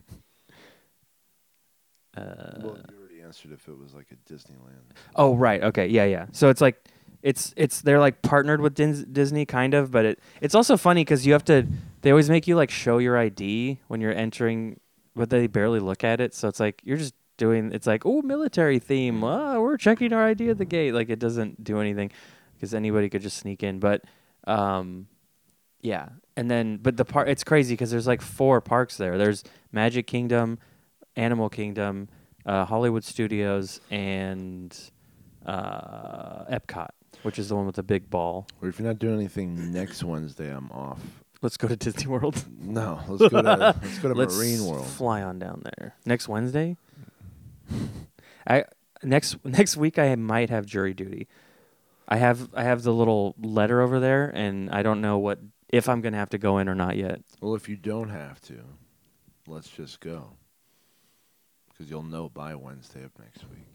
[2.17, 4.83] Uh, well, you already answered if it was like a Disneyland.
[5.15, 6.27] Oh right, okay, yeah, yeah.
[6.33, 6.83] So it's like
[7.23, 11.03] it's it's they're like partnered with Dis- Disney kind of, but it it's also funny
[11.03, 11.67] because you have to.
[12.03, 14.81] They always make you like show your ID when you're entering,
[15.15, 16.35] but they barely look at it.
[16.35, 17.71] So it's like you're just doing.
[17.73, 19.23] It's like oh military theme.
[19.23, 20.95] Oh, we're checking our ID at the gate.
[20.95, 22.11] Like it doesn't do anything
[22.55, 23.79] because anybody could just sneak in.
[23.79, 24.03] But
[24.45, 25.07] um,
[25.83, 29.18] yeah, and then but the part it's crazy because there's like four parks there.
[29.18, 30.61] There's Magic Kingdom,
[31.16, 32.09] Animal Kingdom,
[32.46, 34.72] uh, Hollywood Studios, and
[35.44, 36.90] uh, Epcot,
[37.22, 38.46] which is the one with the big ball.
[38.62, 41.01] Or if you're not doing anything next Wednesday, I'm off.
[41.42, 42.44] Let's go to Disney World.
[42.57, 44.87] No, let's go to let's go to Let's Marine World.
[44.87, 46.77] fly on down there next Wednesday.
[48.46, 48.64] I
[49.03, 51.27] next next week I might have jury duty.
[52.09, 55.88] I have I have the little letter over there, and I don't know what if
[55.88, 57.20] I'm gonna have to go in or not yet.
[57.40, 58.62] Well, if you don't have to,
[59.46, 60.31] let's just go.
[61.68, 63.66] Because you'll know by Wednesday of next week.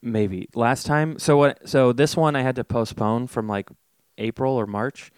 [0.00, 1.18] Maybe last time.
[1.18, 1.68] So what?
[1.68, 3.68] So this one I had to postpone from like
[4.16, 5.10] April or March,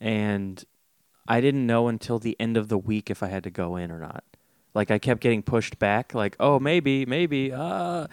[0.00, 0.64] and
[1.26, 3.90] I didn't know until the end of the week if I had to go in
[3.90, 4.24] or not.
[4.74, 6.14] Like I kept getting pushed back.
[6.14, 8.06] Like oh maybe maybe uh,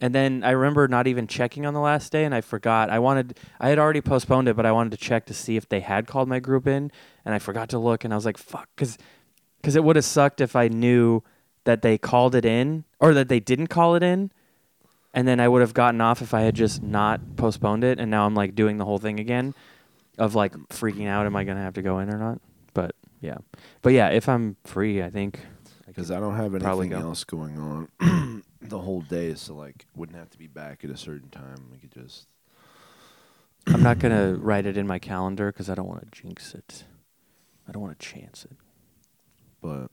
[0.00, 2.90] and then I remember not even checking on the last day, and I forgot.
[2.90, 5.68] I wanted I had already postponed it, but I wanted to check to see if
[5.68, 6.90] they had called my group in,
[7.24, 8.98] and I forgot to look, and I was like fuck, because
[9.60, 11.22] because it would have sucked if I knew
[11.64, 14.30] that they called it in or that they didn't call it in
[15.12, 17.98] and then I would have gotten off if I had just not postponed it.
[17.98, 19.54] And now I'm like doing the whole thing again
[20.18, 21.24] of like freaking out.
[21.26, 22.38] Am I gonna have to go in or not?
[22.74, 23.38] But yeah,
[23.82, 25.40] but yeah, if I'm free, I think
[25.86, 26.98] Because I don't have anything go.
[27.00, 27.88] else going on
[28.60, 31.68] the whole day, so like wouldn't have to be back at a certain time.
[31.70, 32.26] We could just
[33.66, 36.84] I'm not gonna write it in my calendar because I don't want to jinx it.
[37.68, 38.56] I don't want to chance it.
[39.60, 39.88] but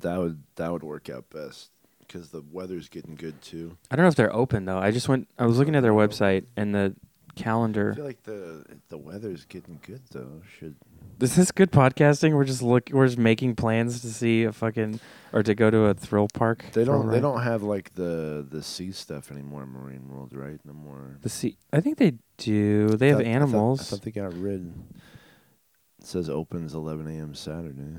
[0.00, 3.76] that would that would work out best because the weather's getting good too.
[3.90, 4.78] I don't know if they're open though.
[4.78, 5.28] I just went.
[5.38, 5.96] I was looking at their oh.
[6.08, 6.94] website and the
[7.36, 7.94] calendar I calendar.
[7.94, 10.40] feel like the the weather's getting good though.
[10.58, 10.76] Should
[11.20, 12.34] Is this good podcasting?
[12.34, 12.90] We're just look.
[12.92, 15.00] We're just making plans to see a fucking
[15.32, 16.64] or to go to a thrill park.
[16.72, 17.08] They don't.
[17.08, 17.22] They ride.
[17.22, 20.60] don't have like the the sea stuff anymore in Marine World, right?
[20.64, 21.18] No more.
[21.22, 21.56] The sea.
[21.72, 22.90] I think they do.
[22.90, 23.80] They have thought- I thought- animals.
[23.80, 24.72] I thought, they got rid.
[26.00, 27.34] It says opens 11 a.m.
[27.34, 27.96] Saturday.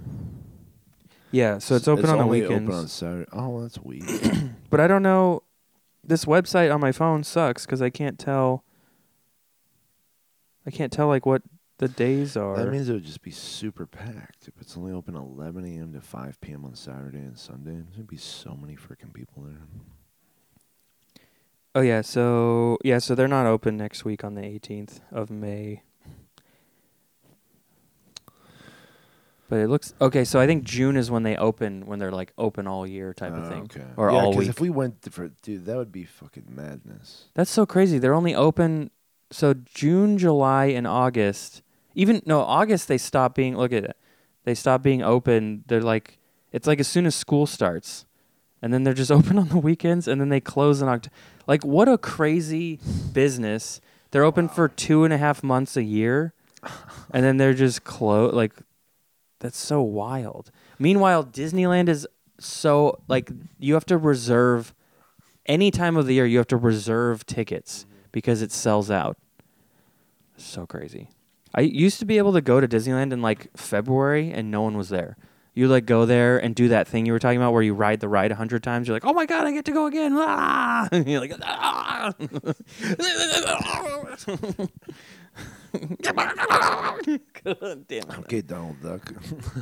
[1.31, 1.57] yeah.
[1.57, 2.69] So it's open on the weekends.
[2.69, 3.29] Open on Saturday.
[3.33, 4.05] Oh, that's weak.
[4.69, 5.43] but I don't know.
[6.05, 8.63] This website on my phone sucks because I can't tell.
[10.65, 11.41] I can't tell like what
[11.79, 12.55] the days are.
[12.55, 14.47] that means it would just be super packed.
[14.47, 15.91] If it's only open 11 a.m.
[15.93, 16.63] to 5 p.m.
[16.65, 19.61] on Saturday and Sunday, there's gonna be so many freaking people there.
[21.75, 22.01] oh yeah.
[22.01, 22.99] So yeah.
[22.99, 25.81] So they're not open next week on the 18th of May.
[29.49, 30.25] But it looks okay.
[30.25, 33.33] So I think June is when they open, when they're like open all year type
[33.33, 33.83] of Oh, thing, Okay.
[33.97, 34.47] or yeah, all week.
[34.47, 37.29] if we went for dude, that would be fucking madness.
[37.33, 37.97] That's so crazy.
[37.97, 38.91] They're only open
[39.31, 41.63] so June, July, and August.
[41.95, 43.57] Even no August, they stop being.
[43.57, 43.97] Look at it.
[44.43, 45.63] They stop being open.
[45.67, 46.19] They're like
[46.51, 48.05] it's like as soon as school starts,
[48.61, 51.15] and then they're just open on the weekends, and then they close in October.
[51.47, 52.79] Like what a crazy
[53.13, 53.81] business.
[54.11, 56.33] They're open for two and a half months a year,
[57.11, 58.35] and then they're just closed.
[58.35, 58.53] Like
[59.39, 60.51] that's so wild.
[60.77, 62.07] Meanwhile, Disneyland is
[62.39, 64.73] so like you have to reserve
[65.45, 66.25] any time of the year.
[66.25, 69.17] You have to reserve tickets because it sells out.
[70.37, 71.09] So crazy.
[71.53, 74.77] I used to be able to go to Disneyland in like February and no one
[74.77, 75.17] was there.
[75.53, 77.99] You like go there and do that thing you were talking about where you ride
[77.99, 78.87] the ride a hundred times.
[78.87, 80.13] You're like, oh my god, I get to go again!
[80.15, 80.87] Ah!
[80.91, 82.13] And you're like, ah!
[87.43, 88.19] God damn it.
[88.19, 89.13] Okay, Donald Duck.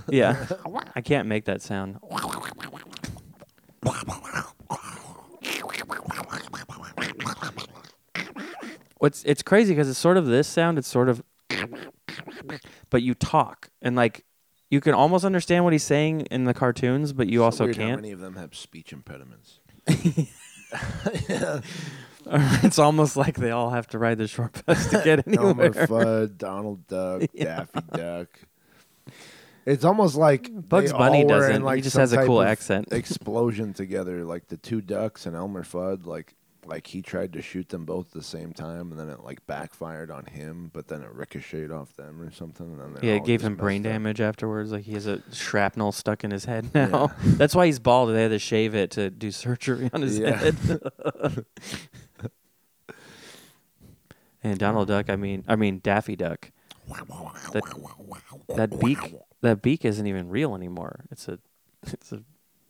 [0.10, 0.46] Yeah,
[0.96, 1.98] I can't make that sound.
[9.00, 10.78] What's it's crazy because it's sort of this sound.
[10.78, 11.24] It's sort of,
[12.90, 14.26] but you talk and like
[14.70, 17.78] you can almost understand what he's saying in the cartoons, but you So also weird
[17.78, 18.02] how can't.
[18.02, 19.60] many of them have speech impediments?
[22.26, 25.88] it's almost like they all have to ride the short bus to get Elmer anywhere.
[25.88, 27.66] Fudd, Donald Duck, Yeah.
[27.74, 28.28] Daffy Duck.
[29.66, 31.56] It's almost like Bugs they Bunny all were doesn't.
[31.58, 32.88] In like he just some has a type cool of accent.
[32.92, 36.06] Explosion together, like the two ducks and Elmer Fudd.
[36.06, 36.36] Like,
[36.68, 39.46] like he tried to shoot them both at the same time, and then it like
[39.48, 42.80] backfired on him, but then it ricocheted off them or something.
[42.80, 43.92] And then Yeah, it gave him brain up.
[43.92, 44.72] damage afterwards.
[44.72, 47.12] Like he has a shrapnel stuck in his head now.
[47.24, 48.10] That's why he's bald.
[48.14, 50.36] They had to shave it to do surgery on his Yeah.
[50.36, 50.56] head.
[54.44, 56.52] and Donald Duck, I mean, I mean Daffy Duck.
[57.54, 57.64] That,
[58.56, 59.00] that beak,
[59.42, 61.06] that beak isn't even real anymore.
[61.12, 61.40] It's a,
[61.88, 62.22] it's a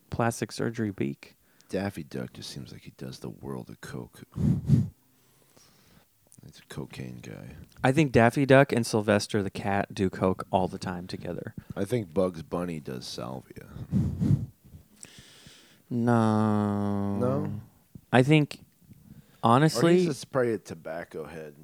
[0.09, 1.35] plastic surgery beak.
[1.69, 4.21] Daffy Duck just seems like he does the world of coke.
[6.45, 7.55] He's a cocaine guy.
[7.83, 11.53] I think Daffy Duck and Sylvester the cat do coke all the time together.
[11.75, 13.65] I think Bugs Bunny does salvia.
[15.89, 17.17] No.
[17.17, 17.51] No?
[18.13, 18.59] I think,
[19.43, 21.55] Or honestly, he's just probably a tobacco head.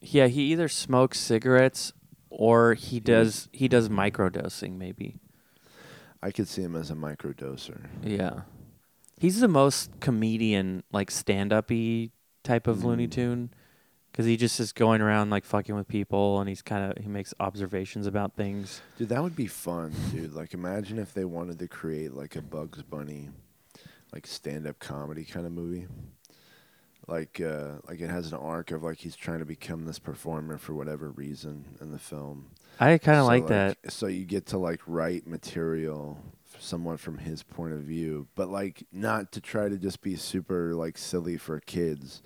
[0.00, 1.92] Yeah, he either smokes cigarettes
[2.30, 5.20] or he does he does microdosing maybe.
[6.22, 7.86] I could see him as a microdoser.
[8.02, 8.42] Yeah.
[9.22, 12.10] He's the most comedian like stand-up-y
[12.42, 13.12] type of Looney Mm.
[13.12, 13.50] Tune
[14.12, 17.08] cuz he just is going around like fucking with people and he's kind of he
[17.08, 18.82] makes observations about things.
[18.98, 20.32] Dude, that would be fun, dude.
[20.32, 23.30] Like, imagine if they wanted to create like a Bugs Bunny,
[24.12, 25.86] like stand-up comedy kind of movie.
[27.06, 30.58] Like, uh, like it has an arc of like he's trying to become this performer
[30.58, 32.50] for whatever reason in the film.
[32.80, 33.78] I kind of So, like that.
[33.88, 36.18] So you get to like write material
[36.62, 40.74] somewhat from his point of view, but like not to try to just be super
[40.74, 42.22] like silly for kids.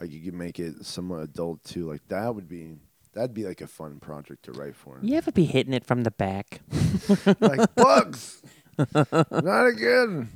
[0.00, 1.88] Like you can make it somewhat adult too.
[1.88, 2.76] Like that would be
[3.14, 5.04] that'd be like a fun project to write for him.
[5.04, 6.60] You ever be hitting it from the back?
[7.40, 8.42] like bugs.
[8.94, 10.28] Not again.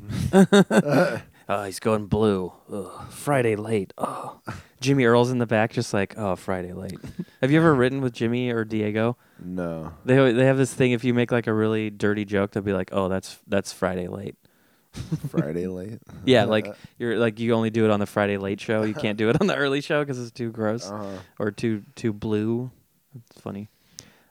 [1.49, 2.53] Oh, he's going blue.
[2.73, 3.93] Ugh, Friday late.
[3.99, 4.41] Oh,
[4.81, 6.99] Jimmy Earl's in the back, just like, oh, Friday late.
[7.43, 9.17] Have you ever written with Jimmy or Diego?
[9.39, 9.93] No.
[10.05, 10.93] They they have this thing.
[10.93, 14.09] If you make like a really dirty joke, they'll be like, "Oh, that's that's Friday
[14.09, 14.37] late."
[15.29, 15.99] Friday late.
[16.25, 18.83] Yeah, like you're like you only do it on the Friday late show.
[18.83, 21.07] You can't do it on the early show because it's too gross Uh-huh.
[21.39, 22.71] or too too blue.
[23.31, 23.69] It's funny.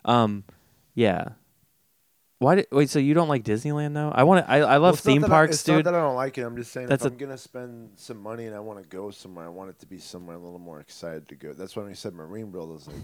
[0.06, 0.44] Um,
[0.96, 1.30] yeah.
[2.40, 2.90] Why did wait?
[2.90, 4.12] So you don't like Disneyland though?
[4.14, 4.50] I want to.
[4.52, 5.84] I, I love Well, theme that I- parks, it's dude.
[5.84, 6.42] Not that I don't like it.
[6.44, 8.88] I'm just saying That's if a- I'm gonna spend some money and I want to
[8.88, 11.52] go somewhere, I want it to be somewhere a little more excited to go.
[11.54, 12.96] That's why when he said Marine World, I was like,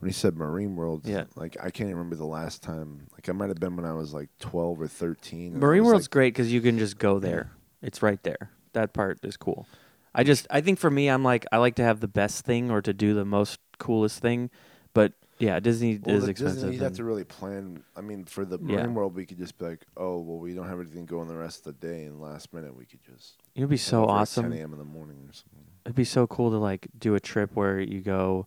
[0.00, 1.24] when he said Marine World, Yeah.
[1.36, 3.06] like I can't even remember the last time.
[3.12, 5.58] Like I might have been when I was like 12 or 13.
[5.60, 7.52] Marine World's like, great because you can just go there.
[7.82, 8.50] It's right there.
[8.72, 9.68] That part is cool.
[10.12, 12.72] I just I think for me, I'm like I like to have the best thing
[12.72, 14.50] or to do the most coolest thing,
[14.92, 16.60] but Yeah, Disney Well, is expensive.
[16.62, 17.82] Disney, you'd have to really plan.
[17.94, 18.78] I mean, for the Yeah.
[18.78, 21.36] Marine World, we could just be like, oh, well, we don't have anything going the
[21.36, 23.36] rest of the day, and last minute we could just.
[23.54, 24.50] It'd be so awesome.
[24.50, 24.72] 10 a.m.
[24.72, 25.64] in the morning or something.
[25.84, 28.46] It'd be so cool to like do a trip where you go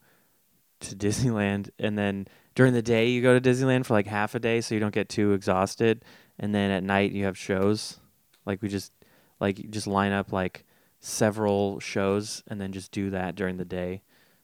[0.82, 4.40] to Disneyland and then during the day you go to Disneyland for like half a
[4.40, 6.04] day so you don't get too exhausted
[6.38, 8.00] and then at night you have shows.
[8.46, 8.92] Like we just
[9.40, 10.66] like you just line up like
[11.00, 14.02] several shows and then just do that during the day.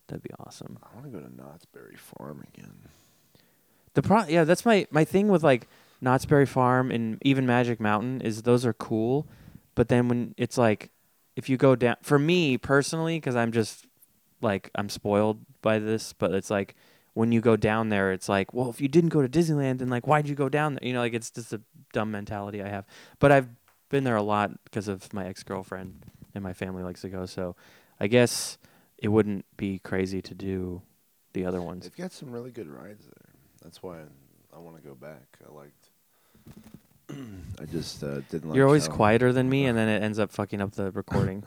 [0.07, 0.77] That'd be awesome.
[0.83, 2.89] I want to go to Knott's Berry Farm again.
[3.95, 5.67] The pro yeah, that's my my thing with like
[6.01, 9.27] Knott's Berry Farm and even Magic Mountain is those are cool,
[9.73, 10.91] but then when it's like
[11.35, 13.87] if you go down for me personally cuz I'm just
[14.41, 16.75] like I'm spoiled by this, but it's like
[17.13, 19.89] when you go down there it's like, well, if you didn't go to Disneyland then
[19.89, 20.85] like why'd you go down there?
[20.87, 21.61] You know, like it's just a
[21.93, 22.85] dumb mentality I have.
[23.19, 23.47] But I've
[23.89, 27.55] been there a lot because of my ex-girlfriend and my family likes to go, so
[27.99, 28.57] I guess
[28.97, 30.81] it wouldn't be crazy to do
[31.33, 31.83] the other ones.
[31.83, 33.33] They've got some really good rides there.
[33.61, 33.99] That's why
[34.55, 35.37] I want to go back.
[35.47, 35.89] I liked.
[37.61, 38.55] I just uh, didn't like.
[38.55, 41.43] You're always how- quieter than me, and then it ends up fucking up the recording.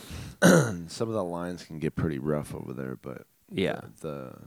[0.42, 3.80] Some of the lines can get pretty rough over there, but Yeah.
[4.00, 4.38] the, the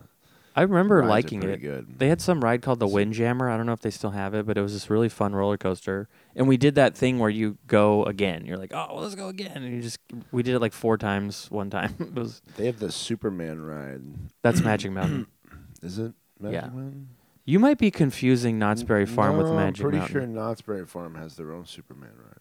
[0.55, 1.67] I remember rides are liking pretty it.
[1.67, 1.99] Good.
[1.99, 3.49] They had some ride called the Windjammer.
[3.49, 5.57] I don't know if they still have it, but it was this really fun roller
[5.57, 6.07] coaster.
[6.35, 8.45] And we did that thing where you go again.
[8.45, 9.63] You're like, oh, well, let's go again.
[9.63, 9.97] And you just,
[10.31, 11.95] we did it like four times one time.
[11.99, 14.01] it was, They have the Superman ride.
[14.43, 15.27] that's Magic Mountain.
[15.81, 16.67] Is it Magic Yeah.
[16.69, 17.09] Mountain?
[17.45, 20.13] You might be confusing Knott's Berry Farm with No, Magic I'm pretty Mountain.
[20.13, 22.37] sure Knott's Berry Farm has their own Superman ride.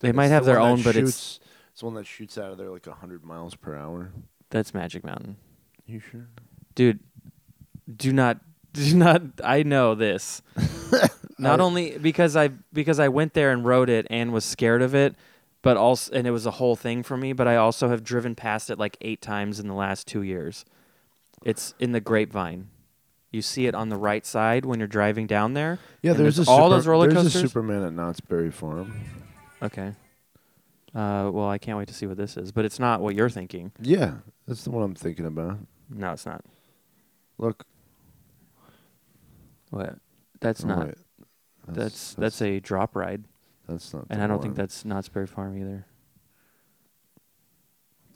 [0.00, 1.38] They might have the their own, but it's,
[1.70, 4.12] it's the one that shoots out of there like hundred miles per hour.
[4.50, 5.36] that's Magic Mountain.
[5.86, 6.26] You sure?
[6.74, 7.00] Dude,
[7.94, 8.38] do not,
[8.72, 10.42] do not, I know this.
[11.38, 14.80] Not I- only because I because I went there and rode it and was scared
[14.80, 15.16] of it,
[15.62, 17.32] but also and it was a whole thing for me.
[17.32, 20.64] But I also have driven past it like eight times in the last two years.
[21.44, 22.68] It's in the Grapevine.
[23.32, 25.80] You see it on the right side when you're driving down there.
[26.02, 27.32] Yeah, there's, there's a all super- those roller coasters.
[27.32, 28.94] there's a Superman at Knott's Berry Farm.
[29.62, 29.94] Okay.
[30.94, 33.30] Uh, well, I can't wait to see what this is, but it's not what you're
[33.30, 33.72] thinking.
[33.80, 35.58] Yeah, that's the one I'm thinking about.
[35.90, 36.44] No, it's not.
[37.42, 37.64] Look,
[39.70, 39.96] What?
[40.40, 40.86] That's oh, not.
[40.86, 40.94] wait.
[41.66, 43.24] That's, that's a drop ride,
[43.68, 44.06] that's not.
[44.10, 44.62] and the I don't think one.
[44.62, 45.86] that's Knott's Berry Farm either.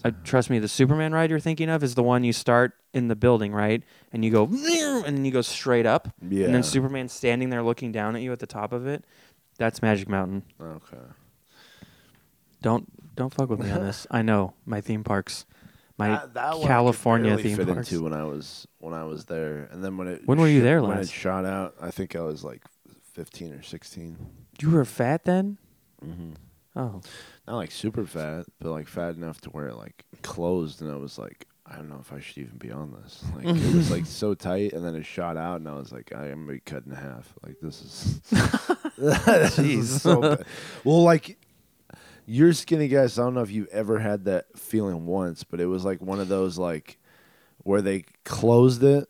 [0.04, 3.08] Uh, trust me, the Superman ride you're thinking of is the one you start in
[3.08, 3.82] the building, right?
[4.12, 4.44] And you go,
[5.04, 6.44] and then you go straight up, Yeah.
[6.46, 9.04] and then Superman's standing there looking down at you at the top of it.
[9.58, 10.42] That's Magic Mountain.
[10.60, 10.96] Okay.
[12.62, 14.06] Don't don't fuck with me on this.
[14.10, 15.46] I know my theme parks,
[15.98, 17.90] my That- that one I California theme fit parks.
[17.92, 20.60] into when I was when I was there, and then when it When were you
[20.60, 22.62] sh- there When it shot out, I think I was like
[23.14, 24.16] fifteen or sixteen.
[24.60, 25.58] You were fat then?
[26.04, 26.32] Mm-hmm.
[26.76, 27.00] Oh,
[27.48, 30.96] Not like super fat, but like fat enough to where it like closed, and I
[30.96, 33.24] was like, I don't know if I should even be on this.
[33.34, 36.12] Like it was like so tight, and then it shot out, and I was like,
[36.14, 37.32] I am gonna be cut in half.
[37.42, 38.20] Like this is,
[38.98, 40.44] this is so bad.
[40.84, 41.38] Well, like
[42.26, 43.18] you're skinny guys.
[43.18, 46.20] I don't know if you've ever had that feeling once, but it was like one
[46.20, 46.98] of those like
[47.62, 49.08] where they closed it,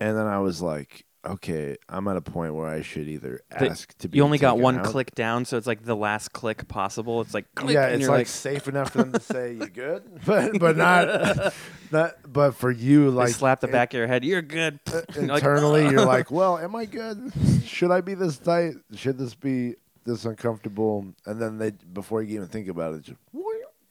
[0.00, 3.70] and then I was like, okay, I'm at a point where I should either The-
[3.70, 4.18] ask to be.
[4.18, 4.84] you only got one out.
[4.84, 7.20] click down, so it's like the last click possible.
[7.22, 9.66] It's like click, yeah, and it's you're like, safe enough for them to say you
[9.68, 11.52] good, but but not
[11.90, 12.14] not.
[12.30, 14.24] But for you, like like slap the in- back of your head.
[14.24, 14.78] You're good.
[14.92, 17.32] uh, internally, you're like, well, am I good?
[17.64, 18.74] Should I be this tight?
[18.94, 21.06] Should this be this uncomfortable?
[21.26, 23.18] And then they, before you even think about it, just,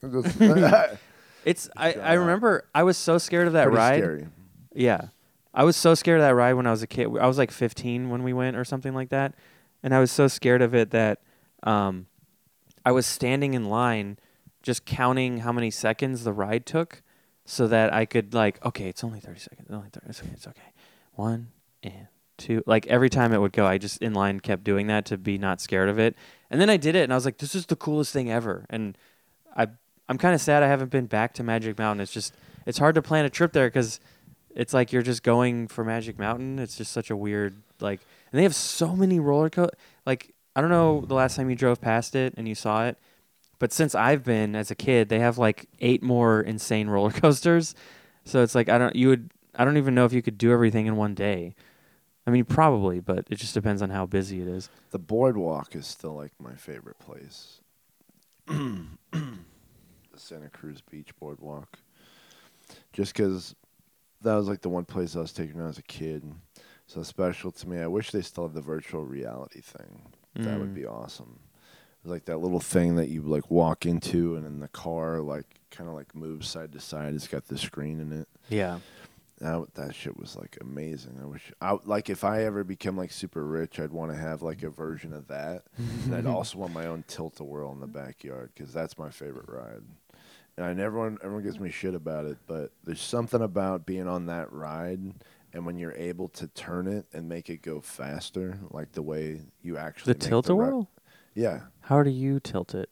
[1.46, 4.00] It's I, I remember I was so scared of that pretty ride.
[4.00, 4.28] scary.
[4.74, 5.08] Yeah.
[5.54, 7.08] I was so scared of that ride when I was a kid.
[7.20, 9.36] I was like 15 when we went or something like that.
[9.84, 11.20] And I was so scared of it that
[11.64, 12.08] um,
[12.86, 14.18] I was standing in line
[14.62, 17.02] just counting how many seconds the ride took
[17.46, 19.68] so that I could, like, okay, it's only 30 seconds.
[19.70, 20.34] Only 30 seconds.
[20.38, 20.72] It's okay.
[21.12, 21.50] One
[21.84, 22.64] and two.
[22.66, 25.38] Like every time it would go, I just in line kept doing that to be
[25.38, 26.16] not scared of it.
[26.50, 28.66] And then I did it and I was like, this is the coolest thing ever.
[28.70, 28.98] And
[29.56, 29.68] I,
[30.08, 32.02] I'm kind of sad I haven't been back to Magic Mountain.
[32.02, 32.34] It's just,
[32.66, 34.00] it's hard to plan a trip there because
[34.56, 36.60] it's like you're just going for Magic Mountain.
[36.60, 39.50] It's just such a weird like, and they have so many roller
[40.06, 42.98] Like I don't know the last time you drove past it and you saw it,
[43.60, 47.76] but since I've been as a kid, they have like eight more insane roller coasters.
[48.26, 50.52] So it's like I don't you would I don't even know if you could do
[50.52, 51.56] everything in one day.
[52.26, 54.70] I mean probably, but it just depends on how busy it is.
[54.92, 57.60] The boardwalk is still like my favorite place.
[58.48, 58.88] the
[60.16, 61.80] Santa Cruz Beach boardwalk.
[62.94, 63.56] Just because
[64.22, 66.24] that was like the one place I was taking when I was a kid.
[66.88, 67.80] So special to me.
[67.80, 70.02] I wish they still had the virtual reality thing.
[70.36, 70.76] That would Mm.
[70.76, 71.40] be awesome.
[71.52, 75.20] It was like that little thing that you like walk into, and then the car
[75.22, 77.14] like kind of like moves side to side.
[77.14, 78.28] It's got the screen in it.
[78.50, 78.80] Yeah.
[79.44, 81.20] That that shit was like amazing.
[81.22, 84.42] I wish I like if I ever become like super rich, I'd want to have
[84.42, 85.64] like a version of that.
[85.78, 89.10] and I'd also want my own tilt a whirl in the backyard because that's my
[89.10, 89.84] favorite ride.
[90.56, 94.08] And I never want everyone gives me shit about it, but there's something about being
[94.08, 95.02] on that ride
[95.52, 99.42] and when you're able to turn it and make it go faster, like the way
[99.62, 100.90] you actually The tilt a whirl.
[101.36, 101.62] Yeah.
[101.82, 102.90] How do you tilt it?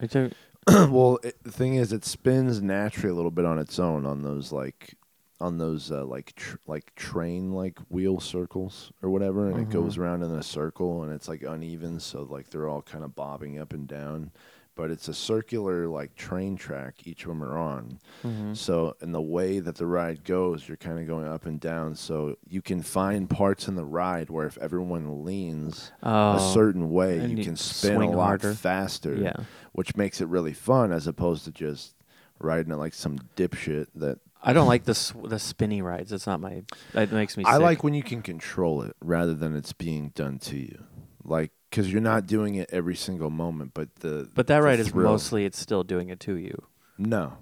[0.00, 0.32] I don't-
[0.68, 4.22] well, it, the thing is, it spins naturally a little bit on its own on
[4.22, 4.94] those like
[5.40, 9.96] on those uh, like tr- like train like wheel circles or whatever, and it goes
[9.96, 13.58] around in a circle, and it's like uneven, so like they're all kind of bobbing
[13.58, 14.30] up and down.
[14.74, 17.98] But it's a circular like train track each of them are on.
[18.24, 18.54] Mm-hmm.
[18.54, 21.96] So in the way that the ride goes, you're kind of going up and down.
[21.96, 26.90] So you can find parts in the ride where if everyone leans Oh, a certain
[26.90, 28.54] way, you you can spin a lot harder.
[28.54, 29.34] faster yeah.
[29.72, 31.94] which makes it really fun as opposed to just
[32.38, 36.12] riding it like some dipshit that I don't like the s- the spinny rides.
[36.12, 36.62] It's not my.
[36.94, 37.44] It makes me.
[37.44, 37.62] I sick.
[37.62, 40.84] like when you can control it rather than it's being done to you.
[41.24, 44.80] Like cuz you're not doing it every single moment, but the But that the ride
[44.80, 46.64] is thrill- mostly it's still doing it to you
[46.96, 47.34] No.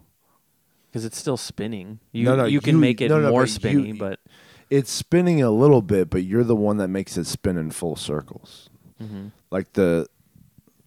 [0.88, 2.00] because it's still spinning.
[2.12, 4.18] You No, no, you can you- make it no, no, more but you- spinny, but
[4.68, 7.94] It's spinning a little bit, but you're the one that makes it spin in full
[7.94, 8.68] circles.
[9.00, 9.30] Mhm.
[9.52, 10.08] Like the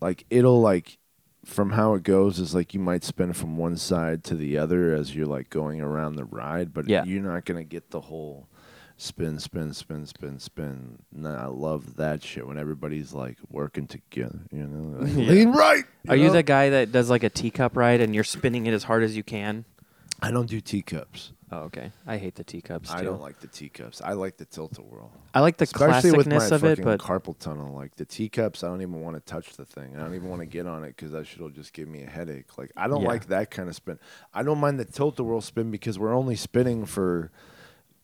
[0.01, 0.97] like it'll like
[1.45, 4.93] from how it goes is like you might spin from one side to the other
[4.93, 7.03] as you're like going around the ride, but Yeah.
[7.05, 8.47] you're not gonna get the whole
[8.97, 10.99] spin, spin, spin, spin, spin.
[11.11, 14.39] No, I love that shit when everybody's like working together.
[14.51, 15.23] You know, like, Yeah.
[15.31, 15.85] lean right.
[16.09, 18.83] Are you the guy that does like a teacup ride and you're spinning it as
[18.83, 19.63] hard as you can?
[20.21, 21.31] I don't do teacups.
[21.51, 21.91] Oh, okay.
[22.05, 22.91] I hate the teacups.
[22.91, 24.01] I don't like the teacups.
[24.03, 25.11] I like the tilt a whirl.
[25.33, 28.05] I like the Especially with my classicness of it, fucking but carpal tunnel, like the
[28.05, 29.95] teacups, I don't even want to touch the thing.
[29.97, 32.09] I don't even want to get on it because that shit'll just give me a
[32.09, 32.55] headache.
[32.57, 33.07] Like I don't Yeah.
[33.07, 33.97] like that kind of spin.
[34.33, 37.31] I don't mind the tilt the whirl spin because we're only spinning for,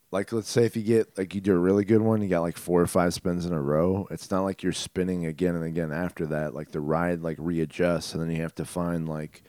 [0.10, 2.42] like, let's say if you get like you do a really good one, you got
[2.42, 4.08] like four or five spins in a row.
[4.10, 6.56] It's not like you're spinning again and again after that.
[6.56, 9.44] Like the ride like readjusts, and then you have to find like.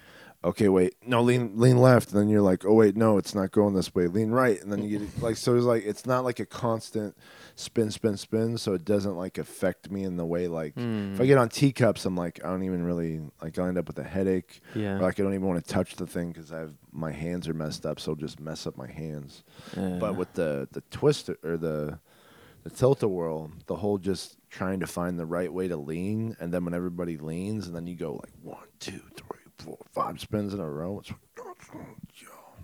[0.44, 3.50] Okay, wait, no, lean, lean left, and then you're like, oh wait, no, it's not
[3.50, 4.06] going this way.
[4.06, 7.16] Lean right, and then you get like, so it's like, it's not like a constant
[7.56, 10.82] spin, spin, spin, so it doesn't like affect me in the way like if
[11.20, 11.26] I Mm.
[11.26, 14.04] get on teacups, I'm like I don't even really like I end up with a
[14.04, 14.96] headache, yeah.
[14.98, 17.48] or like I don't even want to touch the thing because I have my hands
[17.48, 19.42] are messed up, so just mess up my hands.
[19.76, 21.98] Uh, But with the the twister or the
[22.62, 26.36] the tilt a whirl, the whole just trying to find the right way to lean,
[26.40, 29.25] and then when everybody leans, and then you go like one, two, three,
[29.66, 31.00] four, five spins in a row.
[31.00, 31.12] It's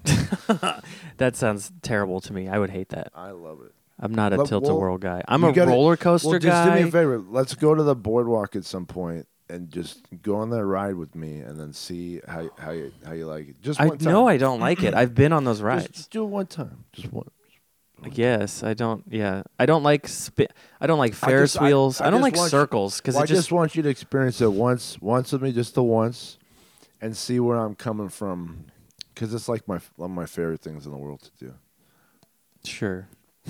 [1.19, 2.49] that sounds terrible to me.
[2.49, 3.13] I would hate that.
[3.15, 3.73] I love it.
[4.01, 5.23] I'm not a tilt a well, whirl guy.
[5.29, 6.77] I'm you a gotta- roller coaster Well, just guy.
[6.77, 7.19] do me a favor.
[7.19, 11.15] Let's go to the boardwalk at some point and just go on that ride with
[11.15, 13.61] me, and then see how how you how you like it.
[13.63, 14.13] Just I one time.
[14.13, 14.95] know I don't like it.
[14.95, 15.89] I've been on those Just- rides.
[15.89, 16.85] Just, do it one time.
[16.93, 17.29] Just one.
[18.13, 19.05] Yes, I don't.
[19.09, 20.49] Yeah, I don't like spin.
[20.81, 22.01] I don't like I Ferris just- I- wheels.
[22.01, 23.53] I, I don't just like want you- circles because Well, I it just, just.
[23.53, 26.39] want you to experience it once, once with me, just the once,
[27.03, 28.65] and see where I'm coming from,
[29.13, 31.55] because it's like my one of my favorite things in the world to do.
[32.65, 33.09] Sure.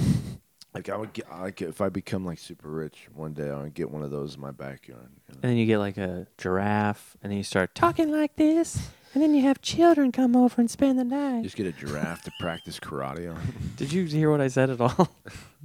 [0.75, 3.75] Like I would get, like if I become like super rich one day, I would
[3.75, 5.11] get one of those in my backyard.
[5.29, 5.41] you know?
[5.43, 9.23] And then you get like a giraffe, and then you start talking like this, and
[9.23, 11.43] then you have children come over and spend the night.
[11.43, 13.39] Just get a giraffe to practice karate on.
[13.77, 15.11] Did you hear what I said at all?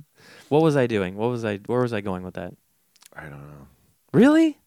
[0.50, 1.16] what was I doing?
[1.16, 1.60] What was I?
[1.68, 2.54] Where was I going with that?
[3.16, 3.68] I don't know.
[4.12, 4.58] Really?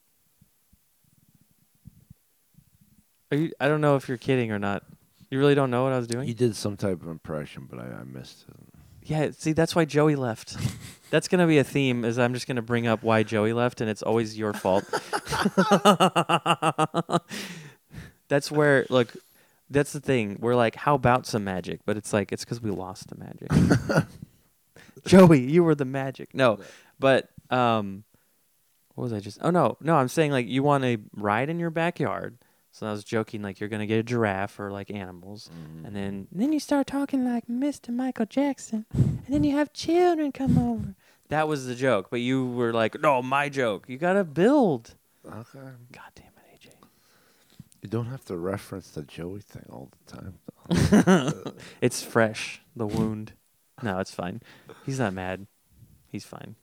[3.31, 3.53] Are you?
[3.61, 4.83] I don't know if you're kidding or not.
[5.31, 6.27] You really don't know what I was doing?
[6.27, 8.57] You did some type of impression, but I, I missed it.
[9.05, 10.57] Yeah, see, that's why Joey left.
[11.11, 12.05] that's gonna be a theme.
[12.05, 14.85] Is I'm just gonna bring up why Joey left, and it's always your fault.
[18.29, 19.15] that's where look.
[19.73, 20.37] That's the thing.
[20.41, 21.81] We're like, how about some magic?
[21.87, 24.05] But it's like it's because we lost the magic.
[25.07, 26.35] Joey, you were the magic.
[26.35, 26.59] No,
[26.99, 28.03] but um,
[28.95, 29.39] what was I just?
[29.43, 29.95] Oh no, no.
[29.95, 32.37] I'm saying like you want a ride in your backyard.
[32.81, 35.51] So I was joking like you're gonna get a giraffe or like animals,
[35.85, 36.33] and then mm-hmm.
[36.33, 37.91] and then you start talking like Mr.
[37.91, 40.95] Michael Jackson, and then you have children come over.
[41.29, 43.85] That was the joke, but you were like, no, my joke.
[43.87, 44.95] You gotta build.
[45.27, 45.59] Okay.
[45.93, 46.73] God damn it, AJ.
[47.83, 51.55] You don't have to reference the Joey thing all the time.
[51.83, 52.63] It's fresh.
[52.75, 53.35] The wound.
[53.83, 54.41] No, it's fine.
[54.87, 55.47] He's not mad.
[56.09, 56.55] He's fine.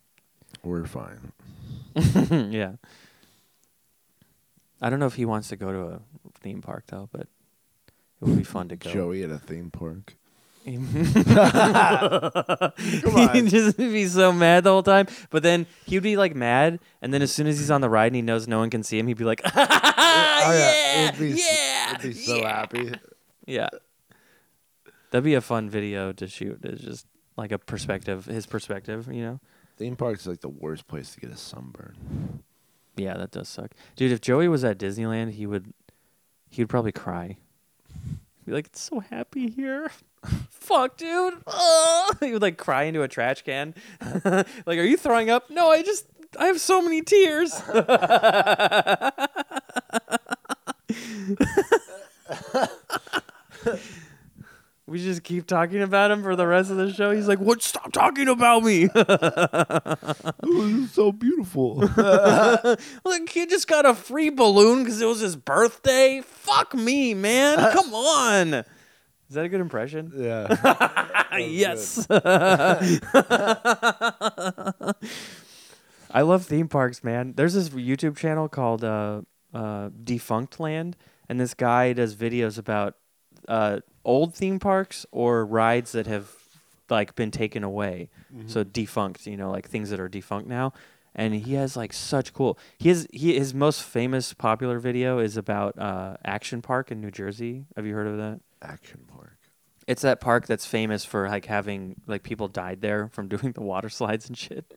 [0.63, 1.31] We're fine.
[2.51, 2.77] yeah.
[4.81, 6.01] I don't know if he wants to go to a
[6.41, 7.29] theme park though, but it
[8.21, 8.89] would be fun to go.
[8.91, 10.15] Joey at a theme park.
[10.67, 10.81] He'd
[13.47, 15.07] just be so mad the whole time.
[15.29, 18.07] But then he'd be like mad, and then as soon as he's on the ride
[18.07, 21.31] and he knows no one can see him, he'd be like, Oh, yeah, It'd be,
[21.33, 22.91] s- yeah, it'd be so yeah." happy.
[23.45, 23.69] Yeah.
[25.11, 26.59] That'd be a fun video to shoot.
[26.63, 27.07] It's just
[27.37, 29.39] like a perspective, his perspective, you know.
[29.77, 32.43] Theme parks is like the worst place to get a sunburn.
[32.97, 34.11] Yeah, that does suck, dude.
[34.11, 35.73] If Joey was at Disneyland, he would,
[36.49, 37.37] he would probably cry.
[38.45, 39.89] Be like, it's so happy here.
[40.49, 41.35] Fuck, dude.
[41.45, 42.11] Oh!
[42.19, 43.75] He would like cry into a trash can.
[44.25, 45.49] like, are you throwing up?
[45.49, 46.07] No, I just,
[46.39, 47.61] I have so many tears.
[54.87, 57.11] We just keep talking about him for the rest of the show.
[57.11, 57.61] He's like, "What?
[57.61, 58.87] Stop talking about me." Ooh,
[60.71, 61.83] this is so beautiful.
[63.03, 66.21] Like he just got a free balloon because it was his birthday.
[66.23, 67.57] Fuck me, man.
[67.73, 68.53] Come on.
[68.53, 68.65] Is
[69.31, 70.11] that a good impression?
[70.15, 70.47] yeah.
[71.37, 72.07] yes.
[76.09, 77.33] I love theme parks, man.
[77.35, 79.21] There's this YouTube channel called uh,
[79.53, 80.93] uh, Defunctland,
[81.27, 82.95] and this guy does videos about
[83.47, 86.31] uh, old theme parks or rides that have
[86.89, 88.09] like been taken away.
[88.47, 90.73] So defunct, you know, like things that are defunct now.
[91.15, 92.59] And he has like such cool.
[92.77, 97.09] He has he his most famous popular video is about uh, Action Park in New
[97.09, 97.65] Jersey.
[97.75, 98.39] Have you heard of that?
[98.61, 99.37] Action park.
[99.87, 103.61] It's that park that's famous for like having like people died there from doing the
[103.61, 104.71] water slides and shit.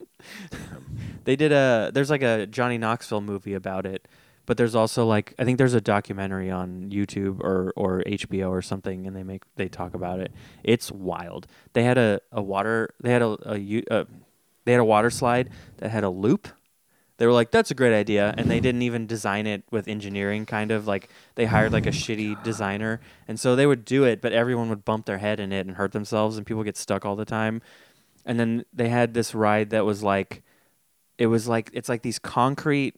[1.25, 4.07] they did a there's like a Johnny Knoxville movie about it,
[4.45, 8.61] but there's also like I think there's a documentary on YouTube or or HBO or
[8.61, 10.31] something, and they make they talk about it.
[10.63, 11.47] It's wild.
[11.73, 14.05] They had a, a water they had a, a, u- uh
[14.65, 16.47] they had a water slide that had a loop.
[17.17, 20.45] They were like, "That's a great idea," and they didn't even design it with engineering.
[20.47, 24.21] Kind of like they hired like a shitty designer, and so they would do it,
[24.21, 27.05] but everyone would bump their head in it and hurt themselves, and people get stuck
[27.05, 27.61] all the time.
[28.25, 30.41] And then they had this ride that was like,
[31.19, 32.95] it was like it's like these concrete.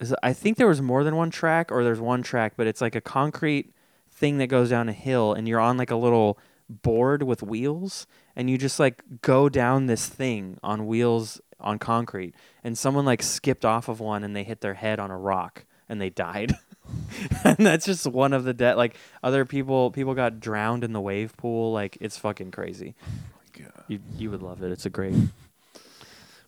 [0.00, 2.80] Is- I think there was more than one track, or there's one track, but it's
[2.80, 3.72] like a concrete
[4.12, 6.38] thing that goes down a hill, and you're on like a little
[6.68, 12.34] board with wheels, and you just like go down this thing on wheels on concrete,
[12.64, 15.64] and someone like skipped off of one and they hit their head on a rock
[15.88, 16.54] and they died.
[17.44, 18.76] and that's just one of the dead.
[18.76, 21.72] Like other people, people got drowned in the wave pool.
[21.72, 22.94] Like it's fucking crazy.
[23.04, 23.10] Oh
[23.58, 23.84] my God.
[23.88, 24.70] You you would love it.
[24.72, 25.14] It's a great.